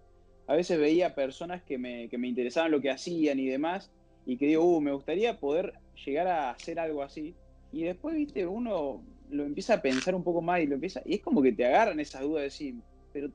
a 0.47 0.55
veces 0.55 0.79
veía 0.79 1.15
personas 1.15 1.63
que 1.63 1.77
me, 1.77 2.09
que 2.09 2.19
me 2.19 2.29
interesaban 2.29 2.71
lo 2.71 2.81
que 2.81 2.91
hacían 2.91 3.39
y 3.39 3.47
demás, 3.47 3.91
y 4.27 4.37
que 4.37 4.47
digo, 4.47 4.65
uh, 4.65 4.81
me 4.81 4.93
gustaría 4.93 5.39
poder 5.39 5.75
llegar 6.05 6.27
a 6.27 6.51
hacer 6.51 6.79
algo 6.81 7.03
así. 7.03 7.35
Y 7.73 7.85
después, 7.85 8.17
viste, 8.17 8.45
uno 8.47 9.03
lo 9.31 9.45
empieza 9.45 9.75
a 9.75 9.83
pensar 9.83 10.15
un 10.15 10.25
poco 10.25 10.43
más 10.43 10.61
y 10.61 10.67
lo 10.67 10.75
empieza. 10.75 11.01
Y 11.05 11.15
es 11.15 11.21
como 11.21 11.41
que 11.43 11.53
te 11.53 11.65
agarran 11.65 12.01
esas 12.01 12.23
dudas 12.23 12.39
de 12.39 12.45
decir, 12.45 12.75
pero 13.13 13.31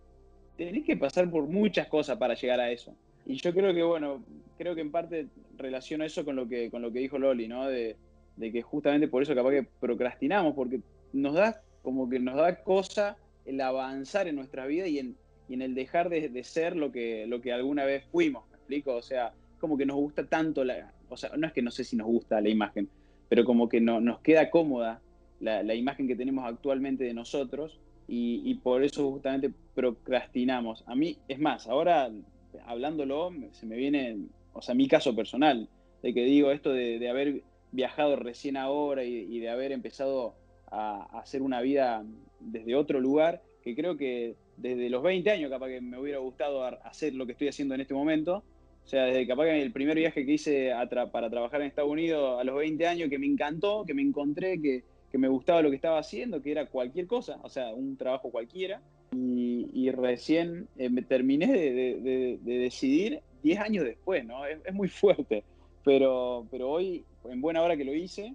tenés 0.57 0.83
que 0.83 0.97
pasar 0.97 1.29
por 1.31 1.47
muchas 1.47 1.87
cosas 1.87 2.17
para 2.17 2.35
llegar 2.35 2.59
a 2.59 2.69
eso. 2.69 2.93
Y 3.25 3.35
yo 3.35 3.53
creo 3.53 3.73
que, 3.73 3.83
bueno, 3.83 4.23
creo 4.57 4.75
que 4.75 4.81
en 4.81 4.91
parte 4.91 5.27
relaciono 5.57 6.03
eso 6.03 6.25
con 6.25 6.35
lo 6.35 6.47
que, 6.47 6.69
con 6.69 6.81
lo 6.81 6.91
que 6.91 6.99
dijo 6.99 7.17
Loli, 7.17 7.47
¿no? 7.47 7.67
De, 7.67 7.95
que 8.39 8.61
justamente 8.63 9.07
por 9.07 9.21
eso 9.21 9.35
capaz 9.35 9.51
que 9.51 9.67
procrastinamos, 9.79 10.55
porque 10.55 10.81
nos 11.13 11.35
da 11.35 11.61
como 11.83 12.09
que 12.09 12.19
nos 12.19 12.35
da 12.35 12.63
cosa 12.63 13.15
el 13.45 13.61
avanzar 13.61 14.27
en 14.27 14.35
nuestra 14.35 14.65
vida 14.65 14.87
y 14.87 14.97
en, 14.97 15.15
y 15.47 15.53
en 15.53 15.61
el 15.61 15.75
dejar 15.75 16.09
de, 16.09 16.27
de, 16.27 16.43
ser 16.43 16.75
lo 16.75 16.91
que, 16.91 17.27
lo 17.27 17.39
que 17.39 17.53
alguna 17.53 17.85
vez 17.85 18.03
fuimos, 18.11 18.49
¿me 18.49 18.55
explico? 18.55 18.95
O 18.95 19.01
sea, 19.03 19.33
como 19.61 19.77
que 19.77 19.85
nos 19.85 19.95
gusta 19.95 20.25
tanto 20.25 20.65
la, 20.65 20.91
o 21.07 21.15
sea, 21.15 21.31
no 21.37 21.47
es 21.47 21.53
que 21.53 21.61
no 21.61 21.71
sé 21.71 21.83
si 21.83 21.95
nos 21.95 22.07
gusta 22.07 22.41
la 22.41 22.49
imagen, 22.49 22.89
pero 23.29 23.45
como 23.45 23.69
que 23.69 23.79
no, 23.79 24.01
nos 24.01 24.19
queda 24.19 24.49
cómoda 24.49 25.01
la, 25.39 25.73
imagen 25.75 26.07
que 26.07 26.15
tenemos 26.15 26.45
actualmente 26.45 27.03
de 27.03 27.13
nosotros 27.13 27.79
y, 28.07 28.55
por 28.55 28.83
eso 28.83 29.09
justamente 29.09 29.51
procrastinamos. 29.73 30.83
A 30.85 30.95
mí, 30.95 31.17
es 31.29 31.39
más, 31.39 31.67
ahora 31.67 32.11
hablándolo, 32.65 33.31
se 33.51 33.65
me 33.65 33.77
viene, 33.77 34.17
o 34.51 34.61
sea, 34.61 34.75
mi 34.75 34.87
caso 34.87 35.15
personal, 35.15 35.69
de 36.03 36.13
que 36.13 36.25
digo 36.25 36.51
esto 36.51 36.73
de, 36.73 37.07
haber 37.09 37.43
viajado 37.71 38.17
recién 38.17 38.57
ahora 38.57 39.05
y, 39.05 39.39
de 39.39 39.49
haber 39.49 39.71
empezado 39.71 40.35
a, 40.69 41.19
hacer 41.19 41.41
una 41.41 41.61
vida 41.61 42.03
desde 42.39 42.75
otro 42.75 42.99
lugar, 42.99 43.41
que 43.63 43.75
creo 43.75 43.95
que 43.95 44.35
desde 44.57 44.89
los 44.89 45.03
20 45.03 45.31
años 45.31 45.49
capaz 45.49 45.69
que 45.69 45.81
me 45.81 45.97
hubiera 45.97 46.19
gustado 46.19 46.63
hacer 46.65 47.13
lo 47.13 47.25
que 47.25 47.31
estoy 47.31 47.47
haciendo 47.47 47.75
en 47.75 47.81
este 47.81 47.93
momento. 47.93 48.43
O 48.85 48.87
sea, 48.87 49.05
desde 49.05 49.27
capaz 49.27 49.45
que 49.45 49.61
el 49.61 49.71
primer 49.71 49.97
viaje 49.97 50.25
que 50.25 50.33
hice 50.33 50.71
para 51.11 51.29
trabajar 51.29 51.61
en 51.61 51.67
Estados 51.67 51.91
Unidos 51.91 52.39
a 52.39 52.43
los 52.43 52.55
20 52.55 52.87
años, 52.87 53.09
que 53.09 53.19
me 53.19 53.27
encantó, 53.27 53.85
que 53.85 53.93
me 53.93 54.01
encontré, 54.01 54.61
que, 54.61 54.83
me 55.17 55.27
gustaba 55.27 55.61
lo 55.61 55.69
que 55.69 55.75
estaba 55.75 55.99
haciendo, 55.99 56.41
que 56.41 56.51
era 56.51 56.65
cualquier 56.67 57.05
cosa, 57.05 57.37
o 57.43 57.49
sea, 57.49 57.73
un 57.73 57.97
trabajo 57.97 58.31
cualquiera. 58.31 58.81
Y, 59.13 59.91
recién 59.91 60.67
eh, 60.77 60.89
me 60.89 61.01
terminé 61.01 61.47
de, 61.47 62.39
decidir 62.43 63.21
10 63.43 63.59
años 63.59 63.85
después, 63.85 64.25
¿no? 64.25 64.45
Es, 64.45 64.59
es, 64.65 64.73
muy 64.73 64.87
fuerte. 64.87 65.43
Pero, 65.83 66.47
pero 66.49 66.69
hoy, 66.69 67.03
en 67.25 67.41
buena 67.41 67.61
hora 67.61 67.75
que 67.75 67.83
lo 67.83 67.93
hice, 67.93 68.33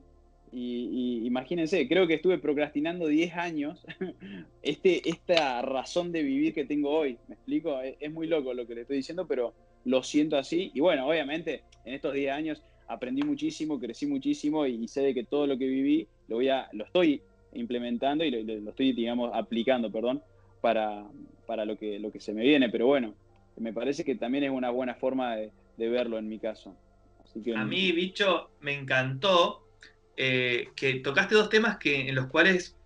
y, 0.52 1.26
imagínense, 1.26 1.86
creo 1.88 2.06
que 2.06 2.14
estuve 2.14 2.38
procrastinando 2.38 3.06
10 3.06 3.34
años 3.34 3.84
este, 4.62 5.08
esta 5.08 5.60
razón 5.62 6.12
de 6.12 6.22
vivir 6.22 6.54
que 6.54 6.64
tengo 6.64 6.90
hoy. 6.90 7.18
¿Me 7.28 7.34
explico? 7.34 7.80
Es, 7.80 8.10
muy 8.10 8.26
loco 8.26 8.54
lo 8.54 8.66
que 8.66 8.74
le 8.74 8.80
estoy 8.82 8.96
diciendo, 8.96 9.26
pero 9.26 9.52
lo 9.86 10.02
siento 10.02 10.36
así. 10.36 10.70
Y 10.74 10.80
bueno, 10.80 11.08
obviamente, 11.08 11.62
en 11.84 11.94
estos 11.94 12.12
10 12.12 12.32
años 12.32 12.62
aprendí 12.88 13.22
muchísimo, 13.22 13.80
crecí 13.80 14.06
muchísimo 14.06 14.66
y, 14.66 14.86
sé 14.88 15.00
de 15.00 15.14
que 15.14 15.24
todo 15.24 15.46
lo 15.46 15.56
que 15.56 15.66
viví 15.66 16.06
lo, 16.28 16.36
voy 16.36 16.48
a, 16.48 16.68
lo 16.72 16.84
estoy 16.84 17.22
implementando 17.54 18.24
y 18.24 18.30
lo, 18.30 18.70
estoy, 18.70 18.92
digamos, 18.92 19.30
aplicando, 19.32 19.90
perdón, 19.90 20.22
para, 20.60 21.04
para 21.46 21.64
lo, 21.64 21.78
que, 21.78 21.98
lo 21.98 22.12
que 22.12 22.20
se 22.20 22.34
me 22.34 22.42
viene. 22.42 22.68
Pero 22.68 22.86
bueno, 22.86 23.14
me 23.56 23.72
parece 23.72 24.04
que 24.04 24.16
también 24.16 24.44
es 24.44 24.50
una 24.50 24.70
buena 24.70 24.94
forma 24.94 25.36
de, 25.36 25.50
verlo 25.78 26.18
en 26.18 26.28
mi 26.28 26.38
caso. 26.38 26.76
a 27.54 27.64
mí, 27.64 27.92
bicho, 27.92 28.50
me 28.60 28.74
encantó 28.74 29.68
eh, 30.16 30.68
que 30.74 30.94
tocaste 30.94 31.34
dos 31.34 31.48
temas 31.48 31.78
que, 31.78 32.08
en 32.08 32.14
los 32.14 32.26
cuales 32.26 32.76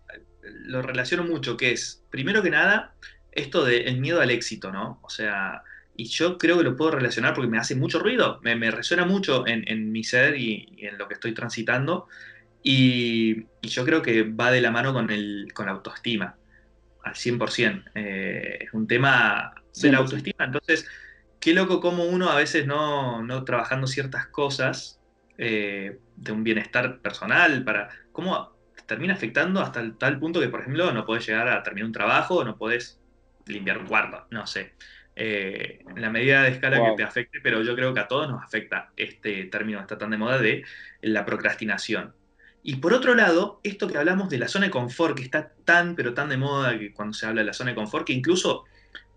lo 0.42 0.82
relaciono 0.82 1.24
mucho, 1.24 1.56
que 1.56 1.72
es, 1.72 2.04
primero 2.10 2.42
que 2.42 2.50
nada, 2.50 2.94
esto 3.32 3.64
del 3.64 4.00
miedo 4.00 4.20
al 4.20 4.30
éxito, 4.30 4.72
¿no? 4.72 4.98
O 5.02 5.10
sea, 5.10 5.62
y 6.00 6.06
yo 6.06 6.38
creo 6.38 6.56
que 6.56 6.64
lo 6.64 6.76
puedo 6.76 6.92
relacionar 6.92 7.34
porque 7.34 7.50
me 7.50 7.58
hace 7.58 7.74
mucho 7.74 7.98
ruido, 7.98 8.40
me, 8.42 8.70
resuena 8.70 9.04
mucho 9.04 9.46
en, 9.46 9.92
mi 9.92 10.02
ser 10.02 10.34
y, 10.34 10.78
en 10.78 10.96
lo 10.96 11.06
que 11.06 11.14
estoy 11.14 11.34
transitando, 11.34 12.08
y, 12.62 13.44
yo 13.60 13.84
creo 13.84 14.00
que 14.00 14.22
va 14.22 14.50
de 14.50 14.62
la 14.62 14.70
mano 14.70 14.94
con, 14.94 15.10
el, 15.10 15.52
con 15.52 15.66
la 15.66 15.72
autoestima, 15.72 16.36
al 17.04 17.12
100%. 17.12 17.84
Eh, 17.94 18.60
es 18.62 18.72
un 18.72 18.86
tema 18.86 19.52
de 19.74 19.92
la 19.92 19.98
autoestima, 19.98 20.46
entonces, 20.46 20.88
qué 21.38 21.52
loco 21.52 21.82
como 21.82 22.04
uno 22.04 22.30
a 22.30 22.36
veces 22.36 22.66
no, 22.66 23.22
no 23.22 23.44
trabajando 23.44 23.86
ciertas 23.86 24.26
cosas, 24.28 25.02
eh, 25.36 25.98
de 26.16 26.32
un 26.32 26.42
bienestar 26.42 27.00
personal, 27.00 27.62
para 27.62 27.90
cómo 28.10 28.56
termina 28.86 29.12
afectando 29.12 29.60
hasta 29.60 29.80
el 29.80 29.98
tal 29.98 30.18
punto 30.18 30.40
que, 30.40 30.48
por 30.48 30.60
ejemplo, 30.60 30.92
no 30.92 31.04
puedes 31.04 31.26
llegar 31.26 31.48
a 31.48 31.62
terminar 31.62 31.88
un 31.88 31.92
trabajo, 31.92 32.42
no 32.42 32.56
puedes 32.56 33.02
limpiar 33.44 33.76
un 33.76 33.86
cuarto, 33.86 34.26
no 34.30 34.46
sé. 34.46 34.72
Eh, 35.22 35.80
en 35.86 36.00
la 36.00 36.08
medida 36.08 36.44
de 36.44 36.48
escala 36.48 36.82
que 36.82 36.96
te 36.96 37.02
afecte, 37.02 37.40
pero 37.42 37.62
yo 37.62 37.76
creo 37.76 37.92
que 37.92 38.00
a 38.00 38.08
todos 38.08 38.26
nos 38.26 38.42
afecta 38.42 38.90
este 38.96 39.44
término, 39.44 39.78
está 39.78 39.98
tan 39.98 40.08
de 40.08 40.16
moda, 40.16 40.38
de 40.38 40.64
la 41.02 41.26
procrastinación. 41.26 42.14
Y 42.62 42.76
por 42.76 42.94
otro 42.94 43.14
lado, 43.14 43.60
esto 43.62 43.86
que 43.86 43.98
hablamos 43.98 44.30
de 44.30 44.38
la 44.38 44.48
zona 44.48 44.64
de 44.64 44.70
confort, 44.70 45.14
que 45.14 45.22
está 45.22 45.52
tan, 45.66 45.94
pero 45.94 46.14
tan 46.14 46.30
de 46.30 46.38
moda 46.38 46.78
que 46.78 46.94
cuando 46.94 47.12
se 47.12 47.26
habla 47.26 47.42
de 47.42 47.48
la 47.48 47.52
zona 47.52 47.72
de 47.72 47.76
confort, 47.76 48.06
que 48.06 48.14
incluso 48.14 48.64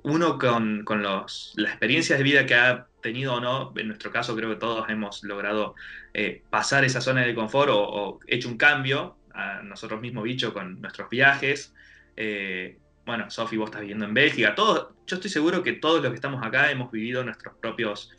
uno 0.02 0.38
con, 0.38 0.84
con 0.84 1.02
los, 1.02 1.54
las 1.56 1.72
experiencias 1.72 2.20
de 2.20 2.24
vida 2.24 2.46
que 2.46 2.56
ha 2.56 2.88
tenido 3.02 3.36
o 3.36 3.40
no, 3.40 3.72
en 3.78 3.88
nuestro 3.88 4.12
caso 4.12 4.36
creo 4.36 4.50
que 4.50 4.58
todos 4.58 4.90
hemos 4.90 5.24
logrado 5.24 5.74
eh, 6.14 6.44
pasar 6.50 6.84
esa 6.84 7.00
zona 7.00 7.22
de 7.22 7.34
confort 7.34 7.72
o, 7.74 8.20
hecho 8.28 8.50
un 8.50 8.58
cambio 8.58 9.16
a 9.34 9.62
nosotros 9.62 10.02
mismos, 10.02 10.26
bicho, 10.26 10.54
con 10.54 10.82
nuestros 10.82 11.10
viajes. 11.10 11.74
Eh, 12.18 12.78
bueno, 13.06 13.30
Sofi, 13.30 13.58
vos 13.58 13.68
estás 13.68 13.82
viviendo 13.82 14.06
en 14.06 14.14
Bélgica. 14.14 14.56
Todo, 14.56 14.96
yo 15.06 15.16
estoy 15.16 15.30
seguro 15.30 15.64
que 15.64 15.74
todos 15.74 16.02
los 16.02 16.12
que 16.12 16.16
estamos 16.16 16.46
acá 16.46 16.72
hemos 16.72 16.92
vivido 16.92 17.24
nuestros 17.24 17.56
propios 17.56 18.12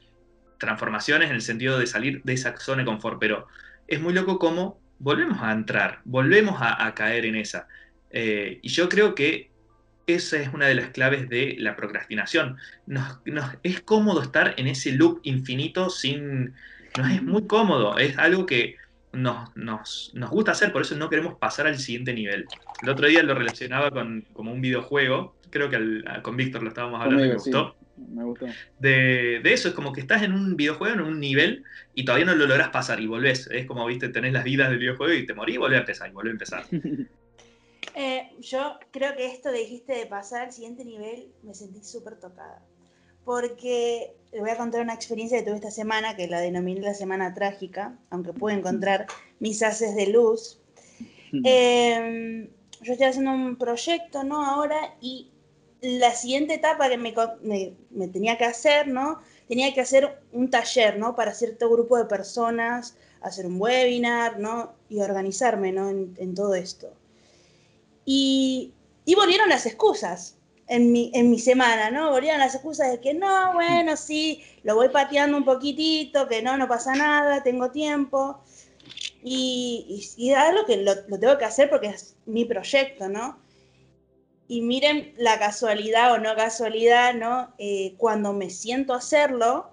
transformaciones 0.58 1.30
en 1.30 1.36
el 1.36 1.42
sentido 1.42 1.78
de 1.78 1.86
salir 1.86 2.22
de 2.22 2.32
esa 2.34 2.56
zona 2.58 2.82
de 2.82 2.86
confort, 2.86 3.18
pero 3.18 3.46
es 3.88 4.00
muy 4.00 4.12
loco 4.12 4.38
cómo 4.38 4.80
volvemos 4.98 5.42
a 5.42 5.52
entrar, 5.52 6.00
volvemos 6.04 6.56
a, 6.60 6.92
caer 6.94 7.26
en 7.26 7.36
esa. 7.36 7.66
Eh, 8.10 8.58
y 8.62 8.68
yo 8.68 8.88
creo 8.88 9.14
que 9.14 9.50
esa 10.06 10.36
es 10.38 10.52
una 10.52 10.66
de 10.66 10.74
las 10.74 10.90
claves 10.90 11.28
de 11.28 11.56
la 11.58 11.76
procrastinación. 11.76 12.58
Nos, 12.86 13.18
es 13.62 13.80
cómodo 13.80 14.22
estar 14.22 14.54
en 14.56 14.66
ese 14.66 14.92
loop 14.92 15.20
infinito 15.22 15.90
sin... 15.90 16.54
Nos 16.96 17.10
es 17.10 17.22
muy 17.22 17.46
cómodo, 17.46 17.98
es 17.98 18.16
algo 18.18 18.46
que 18.46 18.76
nos, 19.14 20.14
nos, 20.14 20.30
gusta 20.30 20.52
hacer, 20.52 20.72
por 20.72 20.82
eso 20.82 20.96
no 20.96 21.08
queremos 21.08 21.34
pasar 21.38 21.66
al 21.66 21.78
siguiente 21.78 22.12
nivel. 22.12 22.46
El 22.82 22.88
otro 22.88 23.06
día 23.06 23.22
lo 23.22 23.34
relacionaba 23.34 23.90
con 23.90 24.22
como 24.32 24.52
un 24.52 24.60
videojuego, 24.60 25.36
creo 25.50 25.70
que 25.70 26.02
con 26.22 26.36
Víctor 26.36 26.62
lo 26.62 26.68
estábamos 26.68 27.00
hablando 27.00 27.24
y 27.24 27.28
me 27.28 27.34
gustó. 27.34 27.76
me 27.96 28.24
gustó. 28.24 28.46
De, 28.78 29.40
de, 29.42 29.52
eso, 29.52 29.68
es 29.68 29.74
como 29.74 29.92
que 29.92 30.00
estás 30.00 30.22
en 30.22 30.32
un 30.32 30.56
videojuego, 30.56 30.94
en 30.94 31.00
un 31.00 31.20
nivel, 31.20 31.64
y 31.94 32.04
todavía 32.04 32.26
no 32.26 32.34
lo 32.34 32.46
logras 32.46 32.70
pasar 32.70 33.00
y 33.00 33.06
volvés. 33.06 33.48
Es 33.50 33.66
como, 33.66 33.86
viste, 33.86 34.08
tenés 34.08 34.32
las 34.32 34.44
vidas 34.44 34.70
del 34.70 34.78
videojuego 34.78 35.12
y 35.12 35.26
te 35.26 35.34
morís 35.34 35.56
y 35.56 35.58
volvés 35.58 35.78
a 35.78 35.80
empezar, 35.80 36.08
y 36.10 36.12
volvés 36.12 36.30
a 36.30 36.60
empezar. 36.60 36.64
Eh, 37.96 38.30
yo 38.40 38.78
creo 38.90 39.14
que 39.14 39.26
esto 39.26 39.52
que 39.52 39.58
dijiste 39.58 39.92
de 39.92 40.06
pasar 40.06 40.46
al 40.46 40.52
siguiente 40.52 40.84
nivel, 40.84 41.28
me 41.42 41.54
sentí 41.54 41.84
súper 41.84 42.18
tocada. 42.18 42.60
Porque 43.24 44.14
le 44.32 44.40
voy 44.40 44.50
a 44.50 44.56
contar 44.56 44.82
una 44.82 44.94
experiencia 44.94 45.38
que 45.38 45.44
tuve 45.44 45.56
esta 45.56 45.70
semana, 45.70 46.16
que 46.16 46.28
la 46.28 46.40
denominé 46.40 46.80
la 46.80 46.94
semana 46.94 47.34
trágica, 47.34 47.96
aunque 48.10 48.32
pude 48.32 48.54
encontrar 48.54 49.06
mis 49.40 49.62
haces 49.62 49.94
de 49.94 50.08
luz. 50.08 50.58
Em, 51.32 52.48
yo 52.80 52.92
estoy 52.92 53.06
haciendo 53.06 53.32
un 53.32 53.56
proyecto, 53.56 54.24
¿no? 54.24 54.44
Ahora, 54.44 54.94
y 55.00 55.30
la 55.80 56.12
siguiente 56.14 56.54
etapa 56.54 56.88
que 56.88 56.96
me, 56.96 57.14
me, 57.90 58.08
tenía 58.08 58.38
que 58.38 58.44
hacer, 58.44 58.88
¿no? 58.88 59.18
Tenía 59.48 59.72
que 59.74 59.80
hacer 59.80 60.20
un 60.32 60.50
taller, 60.50 60.98
¿no? 60.98 61.14
Para 61.14 61.34
cierto 61.34 61.68
grupo 61.70 61.96
de 61.96 62.04
personas, 62.04 62.96
hacer 63.20 63.46
un 63.46 63.60
webinar, 63.60 64.38
¿no? 64.38 64.74
Y 64.88 65.00
organizarme, 65.00 65.72
¿no? 65.72 65.88
en 65.88 66.34
todo 66.34 66.54
esto. 66.54 66.92
Y, 68.04 68.72
volvieron 69.16 69.48
las 69.48 69.66
excusas 69.66 70.33
en 70.68 70.92
mi, 70.92 71.10
en 71.14 71.30
mi 71.30 71.38
semana, 71.38 71.90
¿no? 71.90 72.10
Volvieron 72.10 72.40
las 72.40 72.54
excusas 72.54 72.90
de 72.90 73.00
que 73.00 73.14
no, 73.14 73.52
bueno, 73.52 73.96
sí, 73.96 74.42
lo 74.62 74.74
voy 74.74 74.88
pateando 74.88 75.36
un 75.36 75.44
poquitito, 75.44 76.26
que 76.28 76.42
no, 76.42 76.56
no 76.56 76.68
pasa 76.68 76.94
nada, 76.94 77.42
tengo 77.42 77.70
tiempo. 77.70 78.40
Y, 79.22 80.06
y, 80.16 80.32
algo 80.32 80.66
que 80.66 80.76
lo, 80.78 80.94
tengo 81.18 81.38
que 81.38 81.44
hacer 81.44 81.70
porque 81.70 81.88
es 81.88 82.16
mi 82.26 82.44
proyecto, 82.44 83.08
¿no? 83.08 83.38
Y 84.46 84.60
miren 84.60 85.14
la 85.16 85.38
casualidad 85.38 86.12
o 86.12 86.18
no 86.18 86.34
casualidad, 86.36 87.14
¿no? 87.14 87.54
Eh, 87.58 87.94
cuando 87.96 88.34
me 88.34 88.50
siento 88.50 88.92
a 88.92 88.98
hacerlo, 88.98 89.70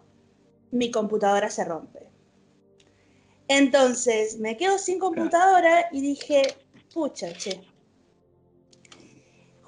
mi 0.71 0.91
computadora 0.91 1.49
se 1.49 1.65
rompe. 1.65 2.07
Entonces 3.49 4.39
me 4.39 4.55
quedo 4.55 4.77
sin 4.77 4.97
computadora 4.97 5.89
y 5.91 5.99
dije, 5.99 6.55
pucha, 6.93 7.33
che, 7.33 7.61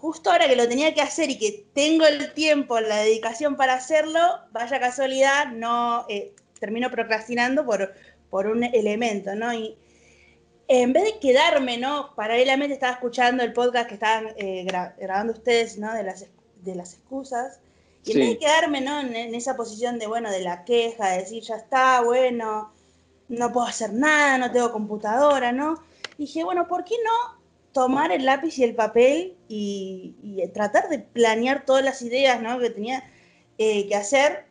justo 0.03 0.31
ahora 0.31 0.49
que 0.49 0.57
lo 0.57 0.67
tenía 0.67 0.93
que 0.93 0.99
hacer 0.99 1.29
y 1.29 1.37
que 1.37 1.65
tengo 1.73 2.05
el 2.05 2.33
tiempo, 2.33 2.77
la 2.81 2.97
dedicación 2.97 3.55
para 3.55 3.75
hacerlo, 3.75 4.19
vaya 4.51 4.77
casualidad, 4.77 5.53
no 5.53 6.05
eh, 6.09 6.35
termino 6.59 6.91
procrastinando 6.91 7.65
por, 7.65 7.93
por 8.29 8.47
un 8.47 8.65
elemento, 8.65 9.33
¿no? 9.33 9.53
Y 9.53 9.77
en 10.67 10.91
vez 10.91 11.05
de 11.05 11.19
quedarme, 11.19 11.77
¿no? 11.77 12.13
Paralelamente 12.17 12.73
estaba 12.73 12.91
escuchando 12.91 13.43
el 13.43 13.53
podcast 13.53 13.87
que 13.87 13.93
estaban 13.93 14.33
eh, 14.35 14.67
grabando 14.99 15.31
ustedes, 15.31 15.77
¿no? 15.77 15.93
De 15.93 16.03
las, 16.03 16.25
de 16.63 16.75
las 16.75 16.95
excusas. 16.95 17.61
Y 18.03 18.11
en 18.11 18.19
vez 18.19 18.29
de 18.31 18.39
quedarme, 18.39 18.81
¿no? 18.81 18.99
En, 18.99 19.15
en, 19.15 19.33
esa 19.33 19.55
posición 19.55 19.99
de, 19.99 20.07
bueno, 20.07 20.29
de 20.31 20.41
la 20.41 20.65
queja, 20.65 21.11
de 21.11 21.19
decir, 21.19 21.43
ya 21.43 21.55
está, 21.55 22.01
bueno, 22.01 22.73
no 23.29 23.53
puedo 23.53 23.67
hacer 23.67 23.93
nada, 23.93 24.37
no 24.37 24.51
tengo 24.51 24.69
computadora, 24.73 25.53
¿no? 25.53 25.81
Dije, 26.17 26.43
bueno, 26.43 26.67
¿por 26.67 26.83
qué 26.83 26.95
no 27.05 27.42
tomar 27.73 28.11
el 28.11 28.25
lápiz 28.25 28.57
y 28.59 28.63
el 28.63 28.75
papel 28.75 29.35
y, 29.47 30.15
tratar 30.53 30.89
de 30.89 30.99
planear 30.99 31.65
todas 31.65 31.83
las 31.83 32.01
ideas 32.01 32.41
¿no? 32.41 32.59
que 32.59 32.69
tenía 32.69 33.03
eh, 33.57 33.87
que 33.87 33.95
hacer 33.95 34.45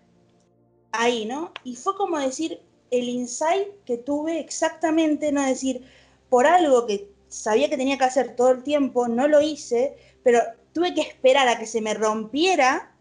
ahí, 0.91 1.25
¿no? 1.25 1.52
Y 1.64 1.76
fue 1.76 1.97
como 1.97 2.19
decir 2.19 2.61
el 2.91 3.09
insight 3.09 3.69
que 3.87 3.97
tuve 3.97 4.38
exactamente, 4.38 5.33
no 5.33 5.43
decir, 5.43 5.85
por 6.29 6.47
algo 6.47 6.87
que 6.87 7.11
sabía 7.29 7.71
que 7.71 7.76
tenía 7.76 7.97
que 7.97 8.05
hacer 8.05 8.37
todo 8.37 8.50
el 8.50 8.62
tiempo, 8.62 9.09
no 9.09 9.26
lo 9.29 9.41
hice, 9.41 9.97
pero 10.23 10.41
tuve 10.73 10.95
que 10.95 11.00
esperar 11.00 11.49
a 11.49 11.59
que 11.59 11.67
se 11.67 11.81
me 11.81 11.95
rompiera 11.95 12.95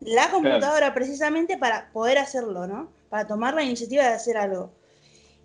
la 0.00 0.30
computadora 0.30 0.94
precisamente 0.94 1.58
para 1.58 1.90
poder 1.92 2.18
hacerlo, 2.18 2.66
¿no? 2.66 2.92
Para 3.08 3.26
tomar 3.26 3.54
la 3.54 3.64
iniciativa 3.64 4.04
de 4.04 4.10
hacer 4.10 4.36
algo. 4.36 4.72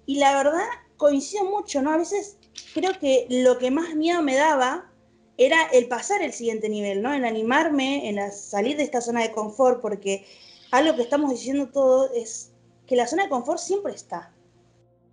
Y 0.06 0.20
la 0.20 0.36
verdad, 0.36 0.66
coincido 0.98 1.46
mucho, 1.46 1.82
¿no? 1.82 1.92
A 1.92 1.98
veces 1.98 2.38
creo 2.74 2.98
que 3.00 3.28
lo 3.30 3.58
que 3.58 3.72
más 3.72 3.96
miedo 3.96 4.22
me 4.22 4.36
daba 4.36 4.92
era 5.38 5.64
el 5.74 5.88
pasar 5.88 6.22
el 6.22 6.34
siguiente 6.34 6.70
nivel, 6.70 7.02
¿no? 7.02 7.14
El 7.14 7.26
animarme, 7.26 8.10
en 8.10 8.32
salir 8.32 8.78
de 8.78 8.84
esta 8.84 9.02
zona 9.02 9.22
de 9.22 9.32
confort, 9.32 9.82
porque 9.82 10.26
algo 10.72 10.96
que 10.96 11.02
estamos 11.02 11.32
diciendo 11.32 11.70
todos 11.70 12.12
es 12.16 12.52
que 12.86 12.96
la 12.96 13.08
zona 13.08 13.24
de 13.24 13.30
confort 13.30 13.60
siempre 13.60 13.94
está 13.94 14.32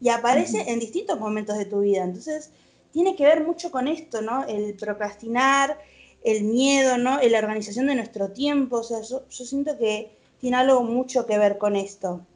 y 0.01 0.09
aparece 0.11 0.71
en 0.71 0.81
distintos 0.81 1.19
momentos 1.19 1.59
de 1.59 1.65
tu 1.65 1.81
vida. 1.81 2.05
Entonces, 2.05 2.51
tiene 2.93 3.17
que 3.17 3.25
ver 3.25 3.45
mucho 3.45 3.71
con 3.71 3.89
esto, 3.89 4.23
¿no? 4.23 4.45
El 4.45 4.75
procrastinar, 4.75 5.79
el 6.25 6.45
miedo, 6.45 6.99
¿no? 6.99 7.21
La 7.21 7.39
organización 7.39 7.87
de 7.87 7.95
nuestro 7.95 8.31
tiempo. 8.31 8.79
O 8.79 8.83
sea, 8.83 9.01
yo, 9.03 9.25
siento 9.29 9.77
que 9.79 10.17
tiene 10.41 10.57
algo 10.57 10.83
mucho 10.83 11.27
que 11.27 11.39
ver 11.39 11.59
con 11.59 11.77
esto. 11.77 12.27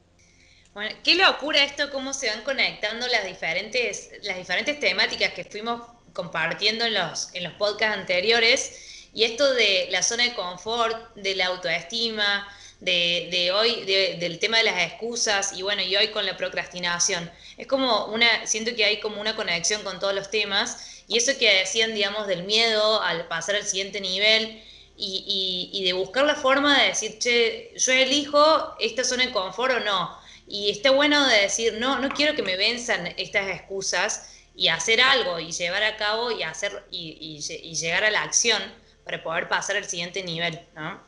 Bueno, 0.73 0.95
qué 1.03 1.13
locura 1.13 1.63
esto, 1.63 1.91
cómo 1.91 2.13
se 2.13 2.29
van 2.29 2.41
conectando 2.41 3.07
las 3.07 3.25
diferentes, 3.25 4.09
las 4.23 4.37
diferentes 4.37 4.79
temáticas 4.79 5.33
que 5.33 5.43
fuimos 5.43 5.83
compartiendo 6.13 6.85
en 6.85 6.95
los, 6.95 7.29
en 7.33 7.43
los 7.43 7.53
podcasts 7.53 7.97
anteriores. 7.97 9.09
Y 9.13 9.23
esto 9.23 9.53
de 9.53 9.87
la 9.91 10.01
zona 10.01 10.23
de 10.23 10.33
confort, 10.33 11.13
de 11.15 11.35
la 11.35 11.47
autoestima, 11.47 12.47
de, 12.79 13.51
hoy, 13.53 13.85
del 13.85 14.39
tema 14.39 14.57
de 14.57 14.63
las 14.63 14.81
excusas 14.81 15.53
y 15.53 15.61
bueno, 15.61 15.83
y 15.83 15.95
hoy 15.95 16.07
con 16.07 16.25
la 16.25 16.35
procrastinación. 16.35 17.29
Es 17.57 17.67
como 17.67 18.05
una, 18.07 18.47
siento 18.47 18.75
que 18.75 18.83
hay 18.83 18.99
como 18.99 19.21
una 19.21 19.35
conexión 19.35 19.83
con 19.83 19.99
todos 19.99 20.15
los 20.15 20.31
temas 20.31 21.03
y 21.07 21.17
eso 21.17 21.37
que 21.37 21.53
decían, 21.59 21.93
digamos, 21.93 22.25
del 22.25 22.43
miedo 22.43 23.01
al 23.01 23.27
pasar 23.27 23.55
al 23.55 23.63
siguiente 23.63 24.01
nivel 24.01 24.63
y, 24.97 25.69
y, 25.71 25.83
de 25.83 25.93
buscar 25.93 26.25
la 26.25 26.35
forma 26.35 26.79
de 26.79 26.87
decir, 26.89 27.19
che, 27.19 27.73
yo 27.77 27.91
elijo 27.91 28.75
esta 28.79 29.03
zona 29.03 29.25
de 29.25 29.31
confort 29.31 29.75
o 29.75 29.79
no. 29.79 30.22
Y 30.47 30.69
está 30.69 30.91
bueno 30.91 31.25
de 31.27 31.41
decir, 31.41 31.75
no, 31.79 31.99
no 31.99 32.09
quiero 32.09 32.35
que 32.35 32.43
me 32.43 32.57
venzan 32.57 33.07
estas 33.17 33.47
excusas 33.49 34.33
y 34.55 34.67
hacer 34.67 35.01
algo 35.01 35.39
y 35.39 35.51
llevar 35.51 35.83
a 35.83 35.97
cabo 35.97 36.31
y 36.31 36.43
hacer 36.43 36.85
y, 36.91 37.39
llegar 37.75 38.03
a 38.03 38.11
la 38.11 38.23
acción 38.23 38.61
para 39.03 39.23
poder 39.23 39.49
pasar 39.49 39.75
al 39.77 39.85
siguiente 39.85 40.23
nivel, 40.23 40.59
¿no? 40.75 40.99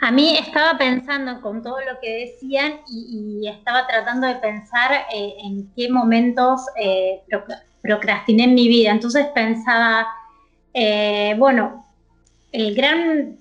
A 0.00 0.10
mí 0.10 0.36
estaba 0.36 0.76
pensando 0.78 1.40
con 1.40 1.62
todo 1.62 1.80
lo 1.80 2.00
que 2.00 2.26
decían 2.26 2.80
y, 2.88 3.48
estaba 3.48 3.86
tratando 3.86 4.26
de 4.26 4.36
pensar 4.36 5.06
eh, 5.12 5.34
en 5.38 5.70
qué 5.74 5.88
momentos 5.88 6.62
eh, 6.80 7.22
procrastiné 7.82 8.44
en 8.44 8.54
mi 8.54 8.68
vida. 8.68 8.90
Entonces 8.90 9.26
pensaba, 9.34 10.06
eh, 10.74 11.34
bueno, 11.38 11.86
el 12.52 12.74
gran 12.74 13.38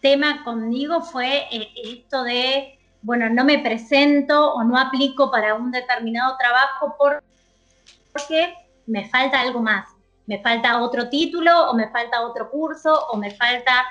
tema 0.00 0.44
conmigo 0.44 1.02
fue 1.02 1.46
esto 1.84 2.22
de, 2.24 2.78
bueno, 3.02 3.28
no 3.28 3.44
me 3.44 3.58
presento 3.58 4.54
o 4.54 4.64
no 4.64 4.78
aplico 4.78 5.30
para 5.30 5.54
un 5.54 5.70
determinado 5.70 6.36
trabajo 6.38 6.96
porque 6.98 8.54
me 8.86 9.08
falta 9.08 9.40
algo 9.40 9.60
más. 9.60 9.88
Me 10.26 10.40
falta 10.40 10.80
otro 10.80 11.08
título 11.08 11.70
o 11.70 11.74
me 11.74 11.88
falta 11.90 12.22
otro 12.22 12.50
curso 12.50 13.06
o 13.10 13.16
me 13.16 13.32
falta 13.32 13.84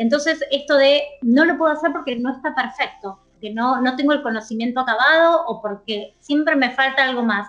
entonces, 0.00 0.42
esto 0.50 0.78
de 0.78 1.02
no 1.20 1.44
lo 1.44 1.58
puedo 1.58 1.74
hacer 1.74 1.92
porque 1.92 2.16
no 2.16 2.32
está 2.32 2.54
perfecto, 2.54 3.20
que 3.38 3.52
no, 3.52 3.82
no 3.82 3.96
tengo 3.96 4.14
el 4.14 4.22
conocimiento 4.22 4.80
acabado 4.80 5.44
o 5.46 5.60
porque 5.60 6.14
siempre 6.20 6.56
me 6.56 6.70
falta 6.70 7.04
algo 7.04 7.22
más. 7.22 7.46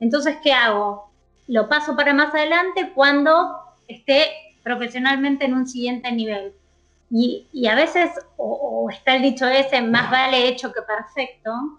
Entonces, 0.00 0.36
¿qué 0.42 0.52
hago? 0.52 1.10
Lo 1.46 1.66
paso 1.66 1.96
para 1.96 2.12
más 2.12 2.34
adelante 2.34 2.92
cuando 2.94 3.56
esté 3.88 4.26
profesionalmente 4.62 5.46
en 5.46 5.54
un 5.54 5.66
siguiente 5.66 6.12
nivel. 6.12 6.52
Y, 7.16 7.68
a 7.68 7.76
veces, 7.76 8.10
o, 8.36 8.88
está 8.90 9.14
el 9.14 9.22
dicho 9.22 9.46
ese, 9.46 9.80
más 9.82 10.10
vale 10.10 10.48
hecho 10.48 10.72
que 10.72 10.82
perfecto. 10.82 11.78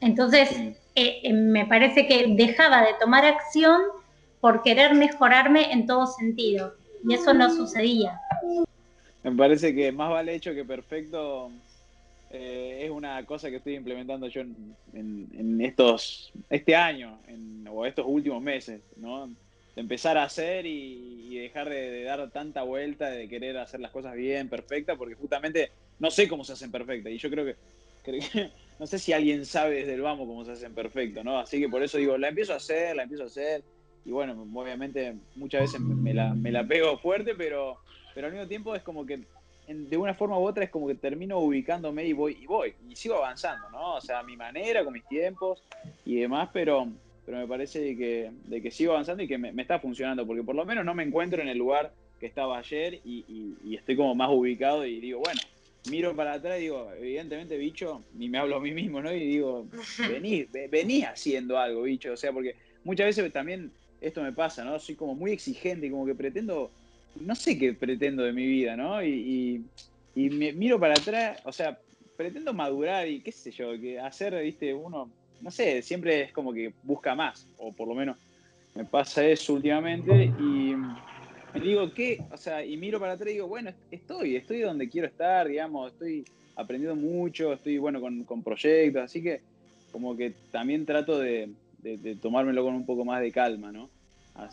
Entonces, 0.00 0.50
eh, 0.94 1.20
eh, 1.22 1.32
me 1.34 1.66
parece 1.66 2.06
que 2.06 2.34
dejaba 2.34 2.80
de 2.80 2.94
tomar 2.98 3.26
acción 3.26 3.82
por 4.40 4.62
querer 4.62 4.94
mejorarme 4.94 5.70
en 5.70 5.86
todo 5.86 6.06
sentido. 6.06 6.72
Y 7.06 7.12
eso 7.12 7.34
no 7.34 7.50
sucedía. 7.50 8.18
Me 9.22 9.32
parece 9.32 9.74
que 9.74 9.92
más 9.92 10.08
vale 10.08 10.34
hecho 10.34 10.54
que 10.54 10.64
perfecto 10.64 11.50
eh, 12.30 12.84
es 12.84 12.90
una 12.90 13.22
cosa 13.26 13.50
que 13.50 13.56
estoy 13.56 13.74
implementando 13.74 14.28
yo 14.28 14.40
en, 14.40 15.60
estos, 15.60 16.32
este 16.48 16.74
año 16.74 17.18
o 17.70 17.84
estos 17.84 18.06
últimos 18.08 18.40
meses, 18.42 18.80
¿no? 18.96 19.28
De 19.74 19.80
empezar 19.80 20.18
a 20.18 20.24
hacer 20.24 20.66
y, 20.66 21.38
dejar 21.38 21.68
de, 21.68 22.04
dar 22.04 22.30
tanta 22.30 22.62
vuelta, 22.62 23.10
de 23.10 23.28
querer 23.28 23.56
hacer 23.58 23.80
las 23.80 23.90
cosas 23.90 24.14
bien, 24.14 24.48
perfectas, 24.48 24.96
porque 24.98 25.14
justamente 25.14 25.70
no 25.98 26.10
sé 26.10 26.28
cómo 26.28 26.44
se 26.44 26.52
hacen 26.52 26.70
perfectas 26.70 27.12
y 27.12 27.18
yo 27.18 27.30
creo 27.30 27.46
que, 27.46 27.56
no 28.78 28.86
sé 28.86 28.98
si 28.98 29.12
alguien 29.12 29.46
sabe 29.46 29.76
desde 29.76 29.94
el 29.94 30.02
vamos 30.02 30.26
cómo 30.26 30.44
se 30.44 30.52
hacen 30.52 30.74
perfectas, 30.74 31.24
¿no? 31.24 31.38
Así 31.38 31.58
que 31.58 31.68
por 31.68 31.82
eso 31.82 31.98
digo, 31.98 32.18
la 32.18 32.28
empiezo 32.28 32.52
a 32.52 32.56
hacer, 32.56 32.94
la 32.96 33.04
empiezo 33.04 33.24
a 33.24 33.26
hacer 33.26 33.62
y 34.04 34.10
bueno, 34.10 34.46
obviamente 34.54 35.14
muchas 35.36 35.62
veces 35.62 35.80
me 35.80 36.12
la, 36.12 36.34
me 36.34 36.52
la 36.52 36.66
pego 36.66 36.98
fuerte, 36.98 37.34
pero 37.34 37.78
pero 38.14 38.26
al 38.26 38.32
mismo 38.32 38.48
tiempo 38.48 38.74
es 38.74 38.82
como 38.82 39.06
que 39.06 39.20
de 39.66 39.96
una 39.96 40.14
forma 40.14 40.38
u 40.38 40.46
otra 40.46 40.64
es 40.64 40.70
como 40.70 40.86
que 40.86 40.94
termino 40.94 41.38
ubicándome 41.38 42.04
y 42.04 42.12
voy 42.12 42.36
y 42.40 42.46
voy 42.46 42.74
y 42.88 42.96
sigo 42.96 43.16
avanzando, 43.16 43.70
¿no? 43.70 43.94
O 43.94 44.00
sea, 44.00 44.18
a 44.18 44.22
mi 44.22 44.36
manera, 44.36 44.84
con 44.84 44.92
mis 44.92 45.06
tiempos 45.06 45.62
y 46.04 46.16
demás, 46.16 46.50
pero, 46.52 46.88
pero 47.24 47.38
me 47.38 47.46
parece 47.46 47.80
de 47.80 47.96
que, 47.96 48.30
de 48.46 48.62
que 48.62 48.70
sigo 48.70 48.92
avanzando 48.92 49.22
y 49.22 49.28
que 49.28 49.38
me, 49.38 49.50
está 49.60 49.78
funcionando, 49.78 50.26
porque 50.26 50.42
por 50.42 50.54
lo 50.54 50.64
menos 50.64 50.84
no 50.84 50.94
me 50.94 51.02
encuentro 51.02 51.42
en 51.42 51.48
el 51.48 51.58
lugar 51.58 51.92
que 52.18 52.26
estaba 52.26 52.58
ayer 52.58 53.00
y, 53.04 53.74
estoy 53.74 53.96
como 53.96 54.14
más 54.14 54.30
ubicado 54.30 54.86
y 54.86 55.00
digo, 55.00 55.20
bueno, 55.20 55.40
miro 55.90 56.14
para 56.14 56.34
atrás 56.34 56.58
y 56.58 56.62
digo, 56.62 56.90
evidentemente, 56.98 57.56
bicho, 57.56 58.02
ni 58.14 58.28
me 58.28 58.38
hablo 58.38 58.56
a 58.56 58.60
mí 58.60 58.72
mismo, 58.72 59.00
¿no? 59.00 59.12
Y 59.12 59.26
digo, 59.26 59.66
vení, 60.08 60.46
vení 60.70 61.02
haciendo 61.02 61.58
algo, 61.58 61.82
bicho, 61.82 62.12
o 62.12 62.16
sea, 62.16 62.32
porque 62.32 62.54
muchas 62.84 63.06
veces 63.06 63.32
también 63.32 63.72
esto 64.00 64.22
me 64.22 64.32
pasa, 64.32 64.64
¿no? 64.64 64.78
Soy 64.78 64.94
como 64.94 65.14
muy 65.14 65.32
exigente 65.32 65.86
y 65.86 65.90
como 65.90 66.06
que 66.06 66.14
pretendo 66.14 66.70
no 67.20 67.34
sé 67.34 67.58
qué 67.58 67.74
pretendo 67.74 68.22
de 68.22 68.32
mi 68.32 68.46
vida, 68.46 68.76
¿no? 68.76 69.02
Y, 69.02 69.64
me 70.14 70.52
miro 70.52 70.78
para 70.78 70.92
atrás, 70.92 71.40
o 71.44 71.52
sea, 71.52 71.78
pretendo 72.16 72.52
madurar 72.52 73.08
y 73.08 73.20
qué 73.20 73.32
sé 73.32 73.50
yo, 73.50 73.80
que 73.80 73.98
hacer, 73.98 74.42
viste, 74.42 74.74
uno, 74.74 75.10
no 75.42 75.50
sé, 75.50 75.82
siempre 75.82 76.22
es 76.22 76.32
como 76.32 76.52
que 76.52 76.72
busca 76.82 77.14
más, 77.14 77.46
o 77.58 77.72
por 77.72 77.88
lo 77.88 77.94
menos 77.94 78.16
me 78.74 78.84
pasa 78.84 79.24
eso 79.24 79.54
últimamente 79.54 80.24
y 80.24 80.74
me 81.54 81.60
digo, 81.60 81.92
¿qué? 81.92 82.24
O 82.30 82.36
sea, 82.36 82.64
y 82.64 82.76
miro 82.76 82.98
para 82.98 83.12
atrás 83.12 83.30
y 83.30 83.34
digo, 83.34 83.48
bueno, 83.48 83.70
estoy, 83.90 84.36
estoy 84.36 84.60
donde 84.60 84.88
quiero 84.88 85.06
estar, 85.06 85.46
digamos, 85.46 85.92
estoy 85.92 86.24
aprendiendo 86.56 86.96
mucho, 86.96 87.52
estoy, 87.52 87.78
bueno, 87.78 88.00
con, 88.00 88.42
proyectos, 88.42 89.02
así 89.02 89.22
que 89.22 89.42
como 89.90 90.16
que 90.16 90.32
también 90.50 90.86
trato 90.86 91.18
de 91.18 91.50
tomármelo 92.22 92.64
con 92.64 92.74
un 92.74 92.86
poco 92.86 93.04
más 93.04 93.20
de 93.20 93.30
calma, 93.30 93.70
¿no? 93.70 93.90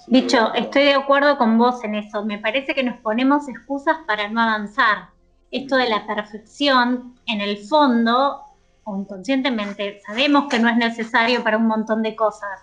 Dicho, 0.08 0.54
estoy 0.54 0.84
de 0.84 0.94
acuerdo 0.94 1.38
con 1.38 1.58
vos 1.58 1.84
en 1.84 1.96
eso. 1.96 2.26
Me 2.26 2.38
parece 2.38 2.74
que 2.76 2.84
nos 2.84 3.00
ponemos 3.00 3.48
excusas 3.48 3.98
para 4.06 4.28
no 4.30 4.42
avanzar. 4.42 5.10
Esto 5.52 5.78
de 5.78 5.90
la 5.90 6.06
perfección, 6.06 7.16
en 7.26 7.42
el 7.42 7.58
fondo, 7.58 8.42
o 8.90 9.00
inconscientemente, 9.00 10.02
sabemos 10.06 10.50
que 10.50 10.60
no 10.60 10.70
es 10.70 10.78
necesario 10.78 11.44
para 11.44 11.58
un 11.58 11.68
montón 11.68 12.02
de 12.02 12.16
cosas, 12.16 12.60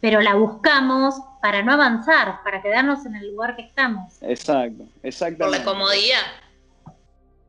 pero 0.00 0.20
la 0.20 0.34
buscamos 0.34 1.14
para 1.42 1.62
no 1.62 1.72
avanzar, 1.72 2.42
para 2.44 2.62
quedarnos 2.62 3.04
en 3.06 3.16
el 3.16 3.28
lugar 3.28 3.56
que 3.56 3.62
estamos. 3.62 4.22
Exacto, 4.22 4.86
exacto. 5.02 5.44
Por 5.44 5.50
la 5.50 5.64
comodidad. 5.64 6.22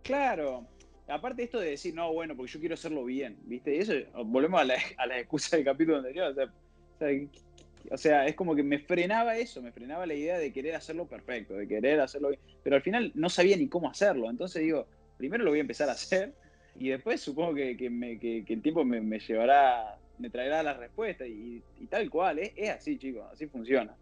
Claro. 0.03 0.65
Aparte 1.07 1.43
esto 1.43 1.59
de 1.59 1.71
decir, 1.71 1.93
no, 1.93 2.13
bueno, 2.13 2.35
porque 2.35 2.51
yo 2.51 2.59
quiero 2.59 2.75
hacerlo 2.75 3.03
bien, 3.03 3.37
¿viste? 3.43 3.75
Y 3.75 3.79
eso, 3.79 3.93
volvemos 4.25 4.61
a 4.61 4.63
la, 4.63 4.75
a 4.97 5.07
la 5.07 5.19
excusa 5.19 5.55
del 5.55 5.65
capítulo 5.65 5.97
anterior. 5.97 6.31
O 6.31 6.35
sea, 6.35 6.45
o 6.45 6.99
sea, 6.99 7.09
o 7.91 7.97
sea, 7.97 8.25
es 8.27 8.35
como 8.35 8.55
que 8.55 8.63
me 8.63 8.79
frenaba 8.79 9.37
eso, 9.37 9.61
me 9.61 9.71
frenaba 9.71 10.05
la 10.05 10.13
idea 10.13 10.37
de 10.37 10.53
querer 10.53 10.75
hacerlo 10.75 11.07
perfecto, 11.07 11.55
de 11.55 11.67
querer 11.67 11.99
hacerlo 11.99 12.29
bien. 12.29 12.41
Pero 12.63 12.75
al 12.75 12.81
final 12.81 13.11
no 13.15 13.29
sabía 13.29 13.57
ni 13.57 13.67
cómo 13.67 13.89
hacerlo. 13.89 14.29
Entonces 14.29 14.61
digo, 14.61 14.85
primero 15.17 15.43
lo 15.43 15.51
voy 15.51 15.59
a 15.59 15.61
empezar 15.61 15.89
a 15.89 15.93
hacer 15.93 16.33
y 16.79 16.89
después 16.89 17.21
supongo 17.21 17.55
que, 17.55 17.71
el 17.71 18.61
tiempo 18.61 18.85
me, 18.85 19.19
llevará, 19.19 19.97
me 20.17 20.29
traerá 20.29 20.63
la 20.63 20.73
respuesta 20.73 21.27
y, 21.27 21.61
tal 21.89 22.09
cual, 22.09 22.39
es, 22.39 22.69
así 22.69 22.97
chicos, 22.97 23.25
así 23.31 23.47
funciona. 23.47 23.95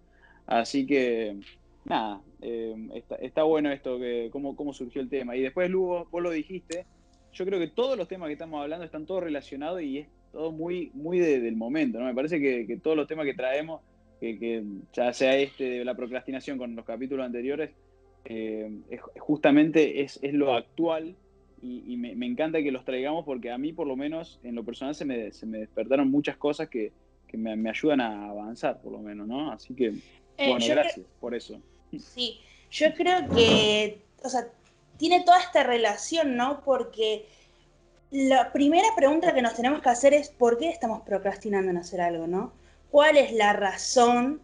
Así 0.45 0.85
que, 0.85 1.37
nada, 1.85 2.21
eh, 2.41 3.03
está, 3.19 3.43
bueno 3.43 3.71
esto, 3.71 3.99
que 3.99 4.29
cómo, 4.31 4.55
cómo 4.55 4.73
surgió 4.73 5.01
el 5.01 5.09
tema. 5.09 5.35
Y 5.35 5.41
después, 5.41 5.69
Lugo, 5.69 6.07
vos 6.11 6.21
lo 6.21 6.29
dijiste, 6.29 6.85
yo 7.33 7.45
creo 7.45 7.59
que 7.59 7.67
todos 7.67 7.97
los 7.97 8.07
temas 8.07 8.27
que 8.27 8.33
estamos 8.33 8.61
hablando 8.61 8.85
están 8.85 9.05
todos 9.05 9.23
relacionados 9.23 9.81
y 9.81 9.99
es 9.99 10.07
todo 10.31 10.51
muy, 10.51 10.91
muy 10.93 11.19
del 11.19 11.55
momento, 11.55 11.99
¿no? 11.99 12.05
Me 12.05 12.13
parece 12.13 12.39
que, 12.39 12.77
todos 12.77 12.95
los 12.95 13.07
temas 13.07 13.25
que 13.25 13.33
traemos, 13.33 13.81
que, 14.19 14.63
ya 14.93 15.13
sea 15.13 15.35
este 15.37 15.63
de 15.63 15.85
la 15.85 15.95
procrastinación 15.95 16.57
con 16.57 16.75
los 16.75 16.85
capítulos 16.85 17.25
anteriores, 17.25 17.71
eh, 18.25 18.69
justamente 19.19 20.01
es, 20.01 20.19
lo 20.33 20.53
actual 20.53 21.15
y, 21.61 21.97
me, 21.97 22.25
encanta 22.25 22.61
que 22.61 22.71
los 22.71 22.85
traigamos 22.85 23.25
porque 23.25 23.51
a 23.51 23.57
mí 23.57 23.73
por 23.73 23.87
lo 23.87 23.95
menos 23.95 24.39
en 24.43 24.55
lo 24.55 24.63
personal 24.63 24.95
se 24.95 25.05
me, 25.05 25.31
se 25.31 25.45
me 25.45 25.59
despertaron 25.59 26.09
muchas 26.09 26.37
cosas 26.37 26.69
que, 26.69 26.91
me, 27.33 27.69
ayudan 27.69 28.01
a 28.01 28.29
avanzar 28.29 28.81
por 28.81 28.91
lo 28.91 28.99
menos, 28.99 29.27
¿no? 29.27 29.51
Así 29.51 29.73
que, 29.73 29.87
eh, 30.37 30.49
bueno, 30.49 30.65
gracias 30.67 31.05
por 31.19 31.35
eso. 31.35 31.59
Sí, 31.97 32.39
yo 32.71 32.93
creo 32.93 33.27
que, 33.29 34.01
o 34.23 34.29
sea, 34.29 34.47
tiene 34.97 35.23
toda 35.23 35.39
esta 35.39 35.63
relación, 35.63 36.35
¿no? 36.35 36.61
Porque 36.63 37.25
la 38.11 38.51
primera 38.53 38.87
pregunta 38.95 39.33
que 39.33 39.41
nos 39.41 39.55
tenemos 39.55 39.81
que 39.81 39.89
hacer 39.89 40.13
es 40.13 40.29
¿por 40.29 40.57
qué 40.57 40.69
estamos 40.69 41.01
procrastinando 41.01 41.71
en 41.71 41.77
hacer 41.77 42.01
algo, 42.01 42.27
no? 42.27 42.53
cuál 42.91 43.17
es 43.17 43.31
la 43.33 43.53
razón, 43.53 44.41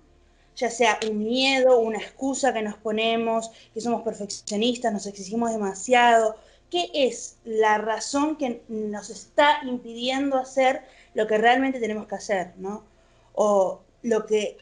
ya 0.55 0.69
sea 0.69 0.99
un 1.09 1.19
miedo, 1.19 1.79
una 1.79 1.97
excusa 1.97 2.53
que 2.53 2.61
nos 2.61 2.75
ponemos, 2.75 3.51
que 3.73 3.81
somos 3.81 4.03
perfeccionistas, 4.03 4.93
nos 4.93 5.07
exigimos 5.07 5.51
demasiado. 5.51 6.35
¿Qué 6.73 6.89
es 6.91 7.37
la 7.45 7.77
razón 7.77 8.35
que 8.35 8.63
nos 8.67 9.11
está 9.11 9.59
impidiendo 9.63 10.37
hacer 10.37 10.81
lo 11.13 11.27
que 11.27 11.37
realmente 11.37 11.79
tenemos 11.79 12.07
que 12.07 12.15
hacer, 12.15 12.53
¿no? 12.57 12.83
O 13.33 13.81
lo 14.01 14.25
que, 14.25 14.57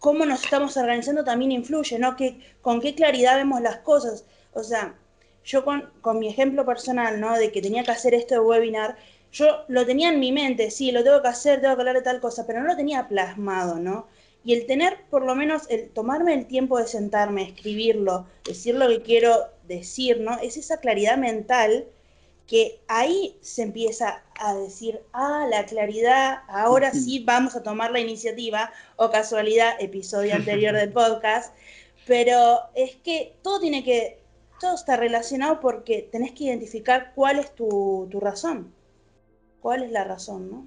cómo 0.00 0.26
nos 0.26 0.42
estamos 0.42 0.76
organizando 0.76 1.22
también 1.22 1.52
influye, 1.52 2.00
¿no? 2.00 2.16
Que, 2.16 2.40
con 2.62 2.80
qué 2.80 2.96
claridad 2.96 3.36
vemos 3.36 3.60
las 3.60 3.76
cosas. 3.76 4.24
O 4.54 4.64
sea, 4.64 4.96
yo 5.44 5.64
con, 5.64 5.88
con 6.00 6.18
mi 6.18 6.30
ejemplo 6.30 6.66
personal, 6.66 7.20
¿no? 7.20 7.38
De 7.38 7.52
que 7.52 7.62
tenía 7.62 7.84
que 7.84 7.92
hacer 7.92 8.12
esto 8.12 8.34
de 8.34 8.40
webinar, 8.40 8.96
yo 9.30 9.66
lo 9.68 9.86
tenía 9.86 10.08
en 10.08 10.18
mi 10.18 10.32
mente, 10.32 10.72
sí, 10.72 10.90
lo 10.90 11.04
tengo 11.04 11.22
que 11.22 11.28
hacer, 11.28 11.60
tengo 11.60 11.76
que 11.76 11.82
hablar 11.82 11.94
de 11.94 12.02
tal 12.02 12.20
cosa, 12.20 12.44
pero 12.44 12.60
no 12.60 12.66
lo 12.66 12.76
tenía 12.76 13.06
plasmado, 13.06 13.76
¿no? 13.76 14.08
Y 14.42 14.52
el 14.54 14.66
tener, 14.66 14.96
por 15.10 15.24
lo 15.24 15.36
menos, 15.36 15.70
el 15.70 15.90
tomarme 15.90 16.34
el 16.34 16.46
tiempo 16.46 16.76
de 16.76 16.88
sentarme, 16.88 17.44
escribirlo, 17.44 18.26
decir 18.44 18.74
lo 18.74 18.88
que 18.88 19.02
quiero 19.02 19.57
decir, 19.68 20.20
¿no? 20.20 20.38
Es 20.40 20.56
esa 20.56 20.78
claridad 20.78 21.16
mental 21.16 21.86
que 22.48 22.80
ahí 22.88 23.36
se 23.42 23.62
empieza 23.62 24.22
a 24.40 24.54
decir, 24.54 25.02
ah, 25.12 25.46
la 25.50 25.66
claridad, 25.66 26.38
ahora 26.48 26.92
sí 26.92 27.22
vamos 27.24 27.54
a 27.54 27.62
tomar 27.62 27.90
la 27.90 28.00
iniciativa, 28.00 28.72
o 28.96 29.10
casualidad, 29.10 29.74
episodio 29.78 30.34
anterior 30.34 30.74
del 30.74 30.90
podcast, 30.92 31.54
pero 32.06 32.60
es 32.74 32.96
que 32.96 33.36
todo 33.42 33.60
tiene 33.60 33.84
que, 33.84 34.18
todo 34.60 34.74
está 34.74 34.96
relacionado 34.96 35.60
porque 35.60 36.08
tenés 36.10 36.32
que 36.32 36.44
identificar 36.44 37.12
cuál 37.14 37.38
es 37.38 37.54
tu, 37.54 38.08
tu 38.10 38.18
razón. 38.18 38.72
¿Cuál 39.60 39.82
es 39.82 39.90
la 39.90 40.04
razón, 40.04 40.50
no? 40.50 40.66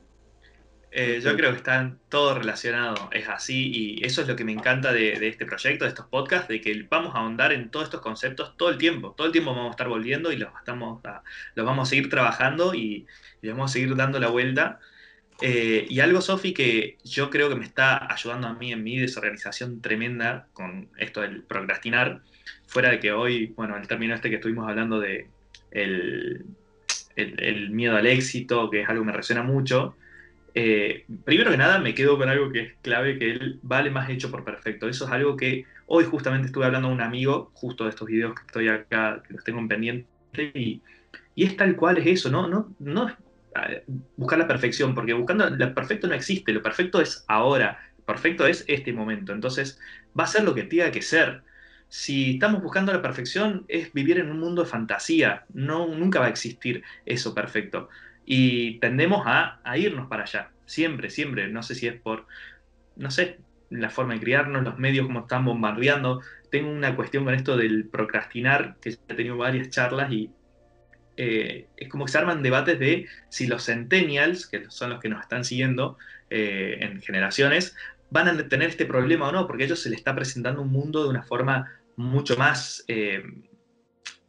Eh, 0.94 1.22
yo 1.24 1.38
creo 1.38 1.52
que 1.52 1.58
están 1.58 2.00
todo 2.10 2.38
relacionado, 2.38 3.10
es 3.14 3.30
así, 3.30 3.72
y 3.74 4.06
eso 4.06 4.22
es 4.22 4.28
lo 4.28 4.36
que 4.36 4.44
me 4.44 4.52
encanta 4.52 4.92
de, 4.92 5.26
este 5.26 5.46
proyecto, 5.46 5.86
de 5.86 5.90
estos 5.90 6.08
podcasts, 6.08 6.50
de 6.50 6.60
que 6.60 6.86
vamos 6.90 7.16
a 7.16 7.20
ahondar 7.20 7.54
en 7.54 7.70
todos 7.70 7.86
estos 7.86 8.02
conceptos 8.02 8.58
todo 8.58 8.70
el 8.70 8.78
tiempo, 8.78 9.14
todo 9.16 9.28
el 9.28 9.32
tiempo 9.32 9.52
vamos 9.52 9.70
a 9.70 9.72
estar 9.72 9.88
volviendo 9.88 10.34
y 10.34 10.38
los, 10.38 10.50
estamos 10.60 11.02
los 11.56 11.66
vamos 11.66 11.88
a 11.88 11.90
seguir 11.90 12.10
trabajando 12.10 12.74
y, 12.74 13.08
vamos 13.42 13.72
a 13.72 13.74
seguir 13.74 13.96
dando 13.96 14.20
la 14.20 14.28
vuelta. 14.28 14.80
Eh, 15.42 15.88
y 15.90 16.02
algo, 16.02 16.22
Sofi, 16.22 16.54
que 16.54 16.98
yo 17.06 17.30
creo 17.30 17.50
que 17.50 17.56
me 17.56 17.66
está 17.66 18.12
ayudando 18.12 18.48
a 18.48 18.54
mí 18.54 18.74
en 18.74 18.84
mi 18.84 19.00
desorganización 19.00 19.82
tremenda 19.82 20.48
con 20.54 20.90
esto 20.98 21.22
del 21.22 21.44
procrastinar, 21.44 22.22
fuera 22.68 22.90
de 22.92 23.00
que 23.00 23.14
hoy, 23.14 23.48
bueno, 23.56 23.78
el 23.78 23.88
término 23.88 24.14
este 24.14 24.30
que 24.30 24.36
estuvimos 24.36 24.68
hablando 24.70 25.00
de 25.00 25.30
el, 25.72 26.46
el, 27.16 27.70
miedo 27.72 27.96
al 27.96 28.08
éxito, 28.08 28.70
que 28.70 28.82
es 28.82 28.90
algo 28.90 29.04
que 29.04 29.08
me 29.08 29.18
resuena 29.18 29.42
mucho. 29.42 29.96
Eh, 30.54 31.06
primero 31.24 31.52
que 31.52 31.58
nada, 31.58 31.80
me 31.80 31.94
quedo 31.94 32.18
con 32.18 32.30
algo 32.30 32.52
que 32.52 32.60
es 32.62 32.74
clave, 32.82 33.18
que 33.18 33.32
él 33.32 33.60
vale 33.62 33.90
más 33.90 34.10
hecho 34.10 34.30
por 34.30 34.44
perfecto. 34.44 34.88
Eso 34.88 35.06
es 35.06 35.12
algo 35.12 35.38
que 35.38 35.66
hoy 35.88 36.06
justamente 36.06 36.48
estuve 36.48 36.66
hablando 36.66 36.88
a 36.88 36.92
un 36.92 37.02
amigo, 37.02 37.52
justo 37.54 37.86
de 37.86 37.92
estos 37.92 38.08
videos 38.08 38.36
que 38.36 38.42
estoy 38.46 38.68
acá, 38.68 39.22
que 39.28 39.34
los 39.34 39.44
tengo 39.44 39.60
en 39.60 39.68
pendiente, 39.68 40.08
y, 40.54 40.82
es 41.36 41.58
tal 41.58 41.76
cual 41.76 41.98
es 41.98 42.08
eso, 42.08 42.30
¿no? 42.30 42.48
No, 42.48 42.76
no 42.80 43.10
es 43.10 43.16
buscar 44.16 44.40
la 44.40 44.48
perfección, 44.48 44.94
porque 44.94 45.14
buscando 45.14 45.50
lo 45.50 45.74
perfecto 45.74 46.08
no 46.08 46.14
existe, 46.14 46.54
lo 46.54 46.62
perfecto 46.62 47.02
es 47.02 47.26
ahora, 47.28 47.80
perfecto 48.06 48.46
es 48.46 48.64
este 48.68 48.94
momento. 48.94 49.34
Entonces, 49.34 49.80
va 50.18 50.26
a 50.26 50.28
ser 50.28 50.44
lo 50.44 50.54
que 50.54 50.64
tenga 50.64 50.92
que 50.92 51.02
ser 51.02 51.44
si 51.92 52.36
estamos 52.36 52.64
buscando 52.64 52.94
la 52.94 53.02
perfección, 53.02 53.66
es 53.68 53.92
vivir 53.92 54.18
en 54.18 54.32
un 54.32 54.40
mundo 54.40 54.64
de 54.64 54.70
fantasía. 54.70 55.44
No, 55.54 55.88
nunca 55.90 56.22
va 56.22 56.28
a 56.28 56.30
existir 56.30 56.84
eso 57.06 57.36
perfecto. 57.36 57.90
Y 58.34 58.80
tendemos 58.80 59.24
a, 59.26 59.60
irnos 59.76 60.08
para 60.08 60.24
allá. 60.24 60.52
Siempre, 60.66 61.10
siempre. 61.10 61.50
No 61.50 61.64
sé 61.64 61.76
si 61.76 61.88
es 61.88 62.00
por, 62.00 62.28
no 62.96 63.12
sé, 63.12 63.40
la 63.70 63.90
forma 63.90 64.14
de 64.14 64.22
criarnos, 64.22 64.64
los 64.64 64.80
medios 64.80 65.06
como 65.06 65.20
están 65.20 65.44
bombardeando. 65.44 66.22
Tengo 66.50 66.72
una 66.72 66.96
cuestión 66.96 67.26
con 67.26 67.34
esto 67.34 67.58
del 67.58 67.90
procrastinar, 67.90 68.78
que 68.80 68.92
he 68.92 69.16
tenido 69.16 69.36
varias 69.36 69.70
charlas 69.70 70.14
y 70.14 70.32
eh, 71.18 71.68
es 71.76 71.90
como 71.90 72.06
que 72.06 72.14
se 72.14 72.20
arman 72.20 72.42
debates 72.42 72.80
de 72.80 73.06
si 73.28 73.48
los 73.48 73.66
centennials, 73.66 74.48
que 74.48 74.64
son 74.70 74.92
los 74.92 75.02
que 75.02 75.10
nos 75.10 75.20
están 75.20 75.44
siguiendo 75.44 75.98
eh, 76.30 76.78
en 76.80 77.02
generaciones, 77.02 77.76
van 78.12 78.30
a 78.30 78.48
tener 78.48 78.70
este 78.70 78.86
problema 78.86 79.28
o 79.28 79.34
no, 79.34 79.46
porque 79.46 79.64
a 79.64 79.66
ellos 79.66 79.82
se 79.82 79.90
les 79.90 80.00
está 80.00 80.16
presentando 80.16 80.62
un 80.62 80.72
mundo 80.72 81.04
de 81.04 81.10
una 81.10 81.24
forma 81.24 81.70
mucho 81.98 82.38
más, 82.38 82.86
eh, 82.88 83.26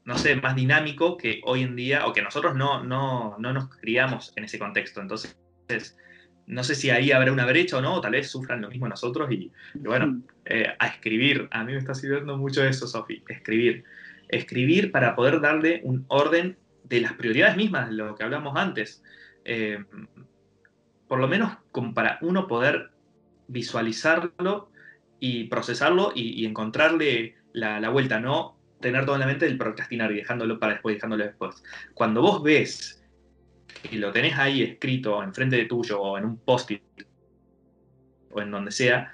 no 0.05 0.19
sé, 0.19 0.37
más 0.37 0.57
dinámico 0.57 1.17
que 1.17 1.41
hoy 1.45 1.63
en 1.63 1.77
día, 1.77 2.07
o 2.07 2.13
que 2.13 2.23
nosotros 2.23 2.55
no, 2.55 2.83
no, 2.83 3.37
no 3.39 3.53
nos 3.53 3.69
criamos 3.77 4.33
en 4.37 4.45
ese 4.45 4.59
contexto. 4.59 5.01
Entonces, 5.01 5.37
no 6.47 6.65
sé 6.65 6.75
si 6.75 6.91
ahí 6.91 7.13
habrá 7.13 7.33
una 7.33 7.47
brecha 7.47 7.79
o 7.79 7.81
no, 7.81 7.95
o 7.95 8.01
tal 8.01 8.13
vez 8.13 8.31
sufran 8.31 8.61
lo 8.61 8.69
mismo 8.69 8.89
nosotros. 8.89 9.31
Y, 9.31 9.53
bueno, 9.75 10.23
eh, 10.45 10.67
a 10.79 10.87
escribir, 10.87 11.49
a 11.51 11.65
mí 11.65 11.73
me 11.73 11.79
está 11.79 11.95
sirviendo 11.95 12.37
mucho 12.37 12.65
eso, 12.65 12.87
Sofi, 12.87 13.23
escribir. 13.29 13.85
Escribir 14.29 14.91
para 14.91 15.15
poder 15.15 15.41
darle 15.41 15.81
un 15.85 16.05
orden 16.09 16.57
de 16.85 17.01
las 17.01 17.13
prioridades 17.13 17.57
mismas, 17.57 17.89
de 17.89 17.95
lo 17.95 18.15
que 18.15 18.25
hablamos 18.25 18.57
antes. 18.57 19.03
Eh, 19.45 19.85
por 21.07 21.21
lo 21.21 21.29
menos 21.29 21.57
como 21.71 21.93
para 21.93 22.19
uno 22.23 22.47
poder 22.47 22.91
visualizarlo 23.49 24.71
y 25.21 25.45
procesarlo 25.45 26.13
y 26.15 26.47
encontrarle 26.47 27.37
la, 27.53 27.89
vuelta, 27.89 28.21
no 28.21 28.57
tener 28.83 29.07
todo 29.07 29.15
en 29.15 29.21
la 29.21 29.27
mente 29.27 29.47
el 29.47 29.57
procrastinar 29.57 30.13
y 30.13 30.17
dejándolo 30.17 30.59
para 30.59 30.75
después, 30.75 30.97
dejándolo 30.97 31.25
después. 31.25 31.63
Cuando 31.95 32.21
vos 32.21 32.43
ves 32.43 33.03
y 33.91 33.97
lo 33.97 34.13
tenés 34.13 34.37
ahí 34.37 34.63
escrito 34.63 35.23
enfrente 35.23 35.57
de 35.57 35.65
tuyo 35.65 36.01
o 36.01 36.19
en 36.19 36.27
un 36.27 36.37
post-it 36.37 36.83
o 38.31 38.43
en 38.43 38.51
donde 38.51 38.71
sea, 38.71 39.13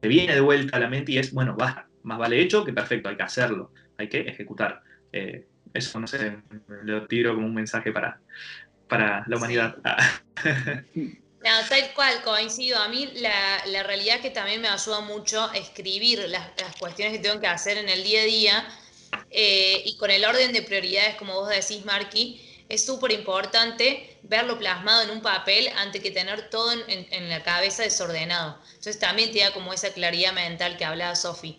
te 0.00 0.08
viene 0.08 0.34
de 0.34 0.40
vuelta 0.40 0.78
a 0.78 0.80
la 0.80 0.88
mente 0.88 1.12
y 1.12 1.18
es, 1.18 1.32
bueno, 1.32 1.54
basta, 1.54 1.86
más 2.02 2.18
vale 2.18 2.40
hecho 2.40 2.64
que 2.64 2.72
perfecto, 2.72 3.10
hay 3.10 3.16
que 3.16 3.22
hacerlo, 3.22 3.72
hay 3.98 4.08
que 4.08 4.20
ejecutar. 4.20 4.82
Eh, 5.12 5.46
eso, 5.74 6.00
no 6.00 6.06
sé, 6.06 6.38
lo 6.84 7.06
tiro 7.06 7.34
como 7.34 7.46
un 7.46 7.54
mensaje 7.54 7.92
para, 7.92 8.20
para 8.88 9.24
la 9.26 9.36
humanidad. 9.36 9.76
No, 11.40 11.50
tal 11.68 11.94
cual, 11.94 12.20
coincido. 12.22 12.78
A 12.80 12.88
mí 12.88 13.12
la, 13.14 13.64
la 13.66 13.82
realidad 13.84 14.20
que 14.20 14.30
también 14.30 14.60
me 14.60 14.68
ayuda 14.68 15.00
mucho 15.00 15.52
escribir 15.52 16.28
las, 16.28 16.50
cuestiones 16.80 17.16
que 17.16 17.22
tengo 17.22 17.40
que 17.40 17.46
hacer 17.46 17.78
en 17.78 17.88
el 17.88 18.02
día 18.02 18.22
a 18.22 18.24
día 18.24 18.68
eh, 19.30 19.82
y 19.84 19.96
con 19.96 20.10
el 20.10 20.24
orden 20.24 20.52
de 20.52 20.62
prioridades, 20.62 21.16
como 21.16 21.34
vos 21.34 21.48
decís, 21.48 21.84
Marky, 21.84 22.40
es 22.68 22.84
súper 22.84 23.12
importante 23.12 24.18
verlo 24.22 24.58
plasmado 24.58 25.02
en 25.02 25.10
un 25.10 25.22
papel 25.22 25.68
antes 25.76 26.02
que 26.02 26.10
tener 26.10 26.50
todo 26.50 26.72
en, 26.72 27.06
en, 27.10 27.28
la 27.30 27.42
cabeza 27.42 27.82
desordenado. 27.82 28.58
Entonces 28.68 28.98
también 28.98 29.32
te 29.32 29.38
da 29.40 29.52
como 29.52 29.72
esa 29.72 29.92
claridad 29.92 30.32
mental 30.32 30.76
que 30.76 30.84
hablaba 30.84 31.16
Sofi. 31.16 31.58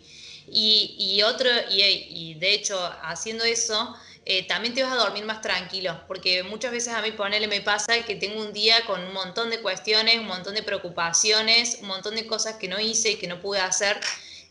Y, 0.51 0.95
y, 0.99 1.21
otro, 1.23 1.49
y, 1.69 1.81
y 1.83 2.33
de 2.35 2.53
hecho, 2.53 2.79
haciendo 3.01 3.43
eso, 3.43 3.95
eh, 4.31 4.45
también 4.47 4.75
te 4.75 4.83
vas 4.83 4.91
a 4.91 4.95
dormir 4.95 5.25
más 5.25 5.41
tranquilo, 5.41 6.03
porque 6.07 6.43
muchas 6.43 6.71
veces 6.71 6.93
a 6.93 7.01
mí 7.01 7.11
ponele 7.13 7.47
me 7.47 7.61
pasa 7.61 7.99
que 8.03 8.15
tengo 8.15 8.39
un 8.39 8.53
día 8.53 8.85
con 8.85 9.01
un 9.03 9.11
montón 9.11 9.49
de 9.49 9.59
cuestiones, 9.59 10.19
un 10.19 10.27
montón 10.27 10.53
de 10.53 10.61
preocupaciones, 10.61 11.79
un 11.81 11.87
montón 11.87 12.13
de 12.13 12.27
cosas 12.27 12.57
que 12.57 12.67
no 12.67 12.79
hice 12.79 13.11
y 13.11 13.15
que 13.15 13.25
no 13.25 13.39
pude 13.39 13.59
hacer. 13.59 13.99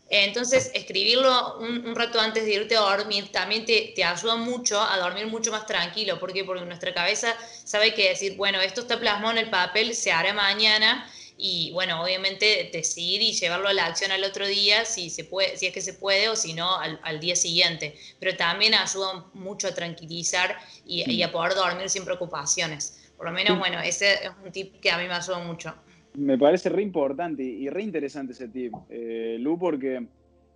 Entonces, 0.09 0.71
escribirlo 0.73 1.57
un, 1.59 1.95
rato 1.95 2.19
antes 2.19 2.43
de 2.45 2.53
irte 2.53 2.75
a 2.75 2.79
dormir 2.79 3.31
también 3.31 3.65
te, 3.65 3.93
te, 3.95 4.03
ayuda 4.03 4.35
mucho 4.35 4.81
a 4.81 4.97
dormir 4.97 5.27
mucho 5.27 5.51
más 5.51 5.65
tranquilo. 5.67 6.19
¿Por 6.19 6.33
qué? 6.33 6.43
Porque 6.43 6.65
nuestra 6.65 6.93
cabeza 6.93 7.35
sabe 7.63 7.93
que 7.93 8.09
decir, 8.09 8.35
bueno, 8.35 8.59
esto 8.59 8.81
está 8.81 8.99
plasmado 8.99 9.33
en 9.33 9.45
el 9.45 9.49
papel, 9.49 9.93
se 9.93 10.11
hará 10.11 10.33
mañana 10.33 11.07
y 11.41 11.71
bueno, 11.71 12.03
obviamente 12.03 12.69
decidir 12.73 13.21
y 13.21 13.31
llevarlo 13.31 13.69
a 13.69 13.73
la 13.73 13.85
acción 13.85 14.11
al 14.11 14.25
otro 14.25 14.45
día 14.45 14.83
si, 14.83 15.09
se 15.09 15.23
puede, 15.23 15.55
si 15.57 15.67
es 15.67 15.73
que 15.73 15.79
se 15.79 15.93
puede 15.93 16.27
o 16.27 16.35
si 16.35 16.53
no 16.53 16.75
al, 16.77 17.19
día 17.21 17.35
siguiente. 17.37 17.97
Pero 18.19 18.35
también 18.35 18.73
ayuda 18.73 19.25
mucho 19.33 19.69
a 19.69 19.73
tranquilizar 19.73 20.59
y, 20.85 21.23
a 21.23 21.31
poder 21.31 21.55
dormir 21.55 21.89
sin 21.89 22.03
preocupaciones. 22.03 23.09
Por 23.15 23.25
lo 23.27 23.31
menos, 23.31 23.57
bueno, 23.57 23.79
ese 23.79 24.15
es 24.15 24.31
un 24.43 24.51
tip 24.51 24.81
que 24.81 24.91
a 24.91 24.97
mí 24.97 25.07
me 25.07 25.13
ayuda 25.13 25.39
mucho. 25.39 25.73
Me 26.15 26.37
parece 26.37 26.69
re 26.69 26.81
importante 26.81 27.43
y 27.43 27.69
re 27.69 27.83
interesante 27.83 28.33
ese 28.33 28.47
tip, 28.47 28.73
eh, 28.89 29.37
Lu, 29.39 29.57
porque 29.57 30.07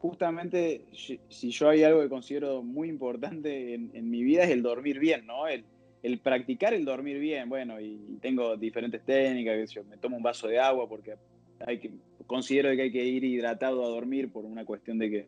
justamente 0.03 0.85
si 0.91 1.49
yo 1.51 1.69
hay 1.69 1.83
algo 1.83 2.01
que 2.01 2.09
considero 2.09 2.61
muy 2.61 2.89
importante 2.89 3.73
en, 3.75 4.09
mi 4.09 4.21
vida 4.21 4.43
es 4.43 4.49
el 4.49 4.61
dormir 4.61 4.99
bien, 4.99 5.25
¿no? 5.25 5.47
El, 5.47 5.63
practicar 6.19 6.73
el 6.73 6.83
dormir 6.83 7.19
bien, 7.19 7.47
bueno, 7.47 7.79
y 7.79 8.17
tengo 8.21 8.57
diferentes 8.57 9.01
técnicas, 9.05 9.71
yo 9.71 9.85
me 9.85 9.95
tomo 9.95 10.17
un 10.17 10.23
vaso 10.23 10.49
de 10.49 10.59
agua 10.59 10.89
porque 10.89 11.15
hay 11.65 11.79
que, 11.79 11.91
considero 12.27 12.75
que 12.75 12.81
hay 12.81 12.91
que 12.91 13.05
ir 13.05 13.23
hidratado 13.23 13.85
a 13.85 13.87
dormir 13.87 14.29
por 14.29 14.43
una 14.43 14.65
cuestión 14.65 14.99
de 14.99 15.09
que, 15.09 15.27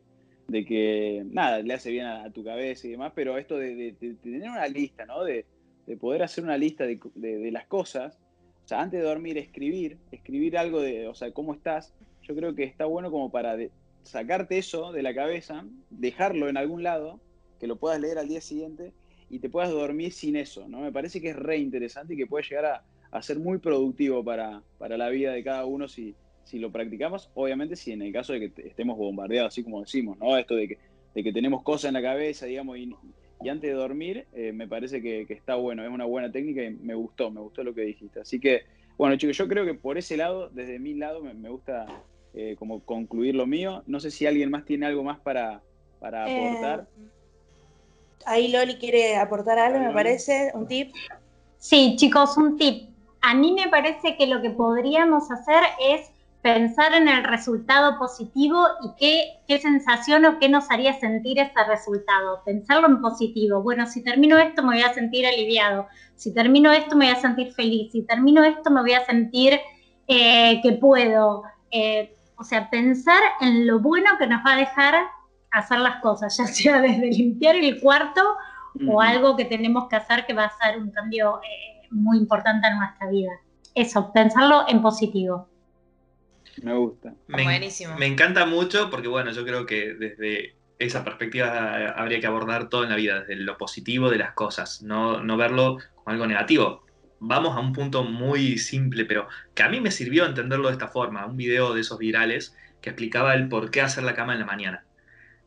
de 0.50 0.66
que 0.66 1.24
nada, 1.32 1.60
le 1.60 1.74
hace 1.74 1.92
bien 1.92 2.08
a, 2.08 2.30
tu 2.32 2.44
cabeza 2.44 2.86
y 2.88 2.92
demás, 2.92 3.14
pero 3.16 3.38
esto 3.38 3.58
de, 3.58 3.96
tener 4.22 4.50
una 4.50 4.68
lista, 4.68 5.06
¿no? 5.06 5.24
De, 5.24 5.46
poder 6.02 6.24
hacer 6.24 6.44
una 6.44 6.58
lista 6.58 6.86
de, 6.86 7.50
las 7.50 7.66
cosas, 7.68 8.20
o 8.65 8.67
sea, 8.67 8.82
antes 8.82 8.99
de 8.99 9.06
dormir, 9.06 9.38
escribir, 9.38 9.97
escribir 10.12 10.58
algo 10.58 10.82
de, 10.82 11.08
o 11.08 11.13
sea, 11.13 11.32
cómo 11.32 11.54
estás, 11.54 11.93
yo 12.23 12.36
creo 12.36 12.56
que 12.56 12.63
está 12.63 12.86
bueno 12.86 13.12
como 13.12 13.32
para 13.32 13.56
sacarte 14.01 14.58
eso 14.58 14.91
de 14.91 15.04
la 15.04 15.13
cabeza, 15.13 15.65
dejarlo 15.91 16.49
en 16.49 16.58
algún 16.58 16.82
lado, 16.82 17.19
que 17.60 17.67
lo 17.67 17.75
puedas 17.75 18.01
leer 18.01 18.17
al 18.17 18.28
día 18.28 18.41
siguiente 18.41 18.91
y 19.30 19.38
te 19.38 19.49
puedas 19.49 19.69
dormir 19.69 20.13
sin 20.13 20.36
eso, 20.36 20.67
¿no? 20.67 20.80
Me 20.82 20.91
parece 20.91 21.21
que 21.21 21.30
es 21.30 21.36
re 21.36 21.58
interesante 21.58 22.15
y 22.15 22.17
que 22.17 22.25
puede 22.25 22.43
llegar 22.43 22.65
a, 22.65 22.84
a 23.12 23.21
ser 23.21 23.38
muy 23.38 23.60
productivo 23.60 24.23
para, 24.23 24.63
para 24.80 24.97
la 24.97 25.10
vida 25.10 25.32
de 25.32 25.43
cada 25.43 25.65
uno 25.65 25.88
si, 25.88 26.15
si 26.43 26.58
lo 26.58 26.71
practicamos. 26.71 27.30
Obviamente, 27.36 27.75
si 27.75 27.91
en 27.91 28.01
el 28.01 28.12
caso 28.12 28.34
de 28.34 28.51
que 28.51 28.67
estemos 28.67 28.97
bombardeados, 28.97 29.54
así 29.54 29.63
como 29.63 29.82
decimos, 29.82 30.17
¿no? 30.17 30.38
Esto 30.38 30.56
de 30.56 30.69
que, 30.69 30.78
de 31.13 31.23
que 31.23 31.32
tenemos 31.32 31.62
cosas 31.62 31.89
en 31.89 31.93
la 31.93 32.01
cabeza, 32.01 32.47
digamos, 32.47 32.78
y, 32.78 32.91
y 33.46 33.50
antes 33.50 33.70
de 33.70 33.76
dormir, 33.76 34.26
eh, 34.34 34.52
me 34.54 34.68
parece 34.68 35.04
que, 35.04 35.28
está 35.30 35.54
bueno, 35.54 35.84
es 35.84 35.90
una 35.92 36.06
buena 36.06 36.32
técnica 36.32 36.64
y 36.64 36.72
me 36.72 36.96
gustó, 36.96 37.30
me 37.30 37.42
gustó 37.42 37.64
lo 37.64 37.76
que 37.76 37.82
dijiste. 37.82 38.22
Así 38.22 38.40
que, 38.40 38.64
bueno, 38.98 39.18
chicos, 39.18 39.38
yo 39.38 39.48
creo 39.48 39.66
que 39.66 39.76
por 39.76 40.00
ese 40.00 40.18
lado, 40.18 40.50
desde 40.50 40.80
mi 40.80 40.96
lado, 40.96 41.22
me, 41.22 41.48
gusta 41.48 41.86
eh, 42.34 42.56
como 42.58 42.80
concluir 42.80 43.36
lo 43.36 43.46
mío. 43.46 43.84
No 43.86 44.00
sé 44.00 44.10
si 44.10 44.26
alguien 44.26 44.50
más 44.50 44.66
tiene 44.66 44.88
algo 44.88 45.04
más 45.04 45.20
para, 45.20 45.62
para 46.00 46.28
eh, 46.28 46.48
aportar. 46.50 46.88
ahí 48.26 48.48
Loli 48.48 48.78
quiere 48.78 49.16
aportar 49.16 49.60
algo, 49.60 49.78
me 49.78 49.94
parece, 49.94 50.50
un 50.56 50.68
tip. 50.68 50.92
Sí, 51.60 51.94
chicos, 51.98 52.38
un 52.38 52.58
tip. 52.58 52.90
A 53.22 53.36
mí 53.36 53.54
me 53.54 53.70
parece 53.70 54.18
que 54.18 54.26
lo 54.26 54.42
que 54.42 54.50
podríamos 54.50 55.30
hacer 55.30 55.62
es 55.80 56.10
pensar 56.46 56.94
en 56.94 57.08
el 57.08 57.24
resultado 57.24 57.98
positivo 57.98 58.68
y 58.84 58.90
qué, 59.00 59.40
qué 59.48 59.58
sensación 59.58 60.26
o 60.26 60.38
qué 60.38 60.48
nos 60.48 60.70
haría 60.70 60.94
sentir 61.00 61.40
ese 61.40 61.64
resultado. 61.68 62.44
Pensarlo 62.46 62.86
en 62.86 63.02
positivo. 63.02 63.64
Bueno, 63.64 63.88
si 63.88 64.04
termino 64.04 64.38
esto 64.38 64.62
me 64.62 64.76
voy 64.76 64.84
a 64.84 64.94
sentir 64.94 65.26
aliviado. 65.26 65.88
Si 66.14 66.36
termino 66.36 66.72
esto 66.72 66.96
me 66.96 67.08
voy 67.08 67.16
a 67.16 67.20
sentir 67.20 67.52
feliz. 67.54 67.92
Si 67.94 68.04
termino 68.04 68.44
esto 68.44 68.70
me 68.70 68.82
voy 68.82 68.94
a 68.94 69.04
sentir 69.06 69.60
eh, 70.08 70.62
que 70.62 70.74
puedo. 70.74 71.42
Eh, 71.72 72.16
o 72.38 72.44
sea, 72.44 72.70
pensar 72.70 73.24
en 73.42 73.66
lo 73.66 73.80
bueno 73.80 74.12
que 74.20 74.28
nos 74.28 74.46
va 74.46 74.54
a 74.54 74.58
dejar 74.58 74.94
hacer 75.50 75.80
las 75.80 76.00
cosas, 76.00 76.38
ya 76.38 76.46
sea 76.46 76.80
desde 76.80 77.08
limpiar 77.08 77.56
el 77.56 77.82
cuarto 77.82 78.22
o 78.88 79.02
algo 79.02 79.36
que 79.36 79.46
tenemos 79.46 79.90
que 79.90 79.96
hacer 79.96 80.28
que 80.28 80.36
va 80.36 80.44
a 80.44 80.58
ser 80.64 80.78
un 80.78 80.92
cambio 80.92 81.40
eh, 81.42 81.88
muy 81.90 82.20
importante 82.20 82.68
en 82.68 82.78
nuestra 82.78 83.10
vida. 83.10 83.32
Eso, 83.74 84.12
pensarlo 84.14 84.66
en 84.68 84.84
positivo. 84.84 85.48
Me 86.63 86.74
gusta. 86.74 87.13
Me, 87.28 87.44
Buenísimo. 87.44 87.98
Me 87.98 88.08
encanta 88.08 88.46
mucho 88.46 88.89
porque, 88.89 89.08
bueno, 89.08 89.32
yo 89.32 89.44
creo 89.46 89.65
que 89.65 89.94
desde 89.94 90.56
esa 90.80 91.04
perspectiva 91.04 91.91
habría 91.91 92.20
que 92.20 92.28
abordar 92.28 92.70
todo 92.70 92.84
en 92.84 92.89
la 92.89 92.96
vida, 92.96 93.22
desde 93.22 93.36
lo 93.36 93.58
positivo 93.58 94.10
de 94.10 94.18
las 94.18 94.34
cosas, 94.34 94.82
no, 94.82 95.24
no 95.24 95.38
verlo 95.38 95.78
como 95.96 96.10
algo 96.10 96.28
negativo. 96.28 96.86
Vamos 97.20 97.56
a 97.56 97.60
un 97.60 97.74
punto 97.74 98.04
muy 98.04 98.58
simple, 98.58 99.06
pero 99.06 99.28
que 99.54 99.63
a 99.63 99.70
mí 99.70 99.80
me 99.80 99.91
sirvió 99.91 100.26
entenderlo 100.26 100.68
de 100.68 100.74
esta 100.74 100.89
forma, 100.89 101.26
un 101.26 101.38
video 101.38 101.74
de 101.74 101.82
esos 101.82 101.98
virales 101.98 102.56
que 102.82 102.89
explicaba 102.89 103.34
el 103.34 103.48
por 103.48 103.72
qué 103.72 103.82
hacer 103.82 104.04
la 104.04 104.13
cama 104.13 104.34
en 104.34 104.39
la 104.39 104.46
mañana. 104.46 104.86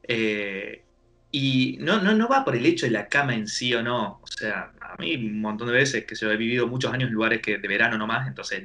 Eh, 0.03 0.85
y 1.31 1.77
no, 1.81 2.01
no, 2.01 2.15
no 2.15 2.29
va 2.29 2.45
por 2.45 2.57
el 2.57 2.65
hecho 2.65 2.87
de 2.87 2.93
la 2.93 3.09
cama 3.09 3.35
en 3.35 3.47
sí 3.47 3.75
o 3.75 3.83
no. 3.83 4.21
O 4.23 4.27
sea, 4.27 4.73
a 4.81 4.97
mí 4.99 5.15
un 5.17 5.41
montón 5.41 5.69
de 5.69 5.75
veces 5.75 6.07
que 6.07 6.15
yo 6.15 6.31
he 6.33 6.37
vivido 6.37 6.67
muchos 6.67 6.93
años 6.93 7.09
en 7.09 7.15
lugares 7.15 7.43
que 7.43 7.59
de 7.59 7.69
verano 7.69 7.99
nomás, 7.99 8.27
entonces 8.27 8.65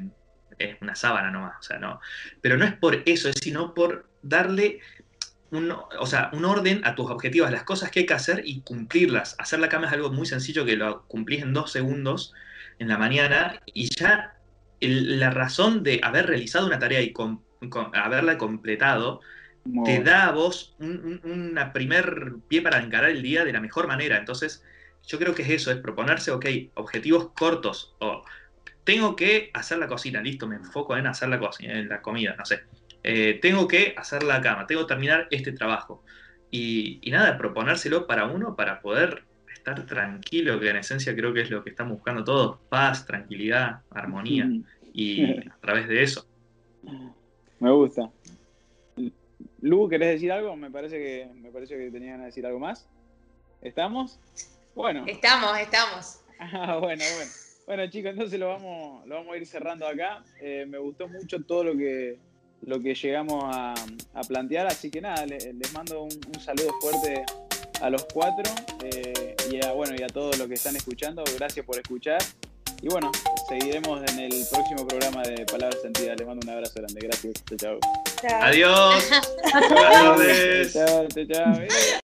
es 0.59 0.81
una 0.81 0.95
sábana 0.95 1.31
nomás, 1.31 1.55
o 1.59 1.63
sea, 1.63 1.79
no. 1.79 1.99
Pero 2.41 2.57
no 2.57 2.65
es 2.65 2.73
por 2.73 3.01
eso, 3.05 3.29
es 3.29 3.35
sino 3.41 3.73
por 3.73 4.07
darle 4.21 4.79
un, 5.51 5.71
o 5.71 6.05
sea, 6.05 6.29
un 6.33 6.45
orden 6.45 6.81
a 6.83 6.95
tus 6.95 7.09
objetivos, 7.09 7.51
las 7.51 7.63
cosas 7.63 7.91
que 7.91 8.01
hay 8.01 8.05
que 8.05 8.13
hacer 8.13 8.41
y 8.45 8.61
cumplirlas. 8.61 9.35
Hacer 9.39 9.59
la 9.59 9.69
cama 9.69 9.87
es 9.87 9.93
algo 9.93 10.11
muy 10.11 10.25
sencillo 10.25 10.65
que 10.65 10.75
lo 10.75 11.03
cumplís 11.07 11.43
en 11.43 11.53
dos 11.53 11.71
segundos 11.71 12.33
en 12.79 12.87
la 12.87 12.97
mañana 12.97 13.61
y 13.65 13.89
ya 13.95 14.37
la 14.79 15.29
razón 15.29 15.83
de 15.83 16.01
haber 16.03 16.27
realizado 16.27 16.67
una 16.67 16.79
tarea 16.79 17.01
y 17.01 17.13
haberla 17.93 18.37
completado 18.37 19.21
te 19.85 20.03
da 20.03 20.27
a 20.27 20.31
vos 20.31 20.75
un, 20.79 21.21
una 21.23 21.71
primer 21.71 22.33
pie 22.49 22.61
para 22.61 22.83
encarar 22.83 23.11
el 23.11 23.21
día 23.21 23.45
de 23.45 23.53
la 23.53 23.61
mejor 23.61 23.87
manera. 23.87 24.17
Entonces, 24.17 24.63
yo 25.07 25.17
creo 25.19 25.33
que 25.33 25.43
es 25.43 25.49
eso, 25.49 25.71
es 25.71 25.77
proponerse, 25.77 26.31
ok, 26.31 26.45
objetivos 26.75 27.29
cortos 27.35 27.95
o 27.99 28.23
tengo 28.83 29.15
que 29.15 29.49
hacer 29.53 29.77
la 29.77 29.87
cocina, 29.87 30.21
listo, 30.21 30.47
me 30.47 30.55
enfoco 30.55 30.95
en 30.97 31.07
hacer 31.07 31.29
la 31.29 31.39
cocina, 31.39 31.73
en 31.73 31.89
la 31.89 32.01
comida, 32.01 32.35
no 32.37 32.45
sé. 32.45 32.61
Eh, 33.03 33.39
tengo 33.41 33.67
que 33.67 33.93
hacer 33.97 34.23
la 34.23 34.41
cama, 34.41 34.65
tengo 34.65 34.81
que 34.81 34.87
terminar 34.87 35.27
este 35.31 35.51
trabajo. 35.51 36.03
Y, 36.51 37.01
nada, 37.09 37.37
proponérselo 37.37 38.05
para 38.05 38.25
uno 38.25 38.55
para 38.55 38.81
poder 38.81 39.23
estar 39.51 39.85
tranquilo, 39.85 40.59
que 40.59 40.69
en 40.69 40.77
esencia 40.77 41.15
creo 41.15 41.33
que 41.33 41.41
es 41.41 41.49
lo 41.49 41.63
que 41.63 41.71
estamos 41.71 41.93
buscando 41.93 42.23
todos, 42.23 42.59
paz, 42.69 43.05
tranquilidad, 43.05 43.81
armonía, 43.89 44.49
y 44.93 45.23
a 45.47 45.57
través 45.61 45.87
de 45.87 46.03
eso. 46.03 46.27
Me 47.59 47.71
gusta. 47.71 48.11
Lu, 49.61 49.87
¿querés 49.89 50.09
decir 50.09 50.31
algo? 50.31 50.55
Me 50.55 50.69
parece 50.69 50.97
que 50.97 51.29
me 51.33 51.49
parece 51.49 51.77
que 51.77 51.89
tenían 51.89 52.19
que 52.19 52.25
decir 52.25 52.45
algo 52.45 52.59
más. 52.59 52.87
¿Estamos? 53.61 54.19
Bueno. 54.75 55.05
Estamos, 55.07 55.57
estamos. 55.57 56.19
Ah, 56.39 56.77
bueno, 56.77 57.03
bueno. 57.15 57.31
Bueno, 57.65 57.87
chicos, 57.87 58.11
entonces 58.11 58.39
lo 58.39 58.49
vamos, 58.49 59.07
lo 59.07 59.15
vamos 59.15 59.33
a 59.33 59.37
ir 59.37 59.45
cerrando 59.45 59.87
acá. 59.87 60.23
Eh, 60.41 60.65
me 60.67 60.77
gustó 60.77 61.07
mucho 61.07 61.41
todo 61.43 61.63
lo 61.63 61.77
que, 61.77 62.17
lo 62.65 62.79
que 62.79 62.93
llegamos 62.93 63.43
a, 63.45 63.73
plantear, 64.27 64.67
así 64.67 64.89
que 64.89 65.01
nada, 65.01 65.25
les, 65.25 65.73
mando 65.73 66.03
un, 66.03 66.39
saludo 66.39 66.71
fuerte 66.81 67.23
a 67.81 67.89
los 67.89 68.05
cuatro 68.05 68.51
eh, 68.83 69.35
y, 69.51 69.65
a, 69.65 69.71
bueno, 69.73 69.95
y 69.97 70.03
a 70.03 70.07
todos 70.07 70.37
los 70.37 70.47
que 70.47 70.55
están 70.55 70.75
escuchando. 70.75 71.23
Gracias 71.37 71.65
por 71.65 71.77
escuchar. 71.77 72.21
Y 72.81 72.89
bueno, 72.89 73.11
seguiremos 73.47 74.01
en 74.11 74.19
el 74.19 74.45
próximo 74.51 74.85
programa 74.85 75.23
de 75.23 75.45
Palabras 75.45 75.81
Sentidas. 75.81 76.17
Les 76.17 76.27
mando 76.27 76.45
un 76.45 76.53
abrazo 76.53 76.73
grande. 76.75 76.99
Gracias. 77.01 77.33
Chao, 77.45 77.57
chao. 77.57 78.41
Adiós. 78.41 79.09
Buenas 79.53 80.73
tardes. 80.73 80.73
chao, 80.73 81.07
chao. 81.31 82.01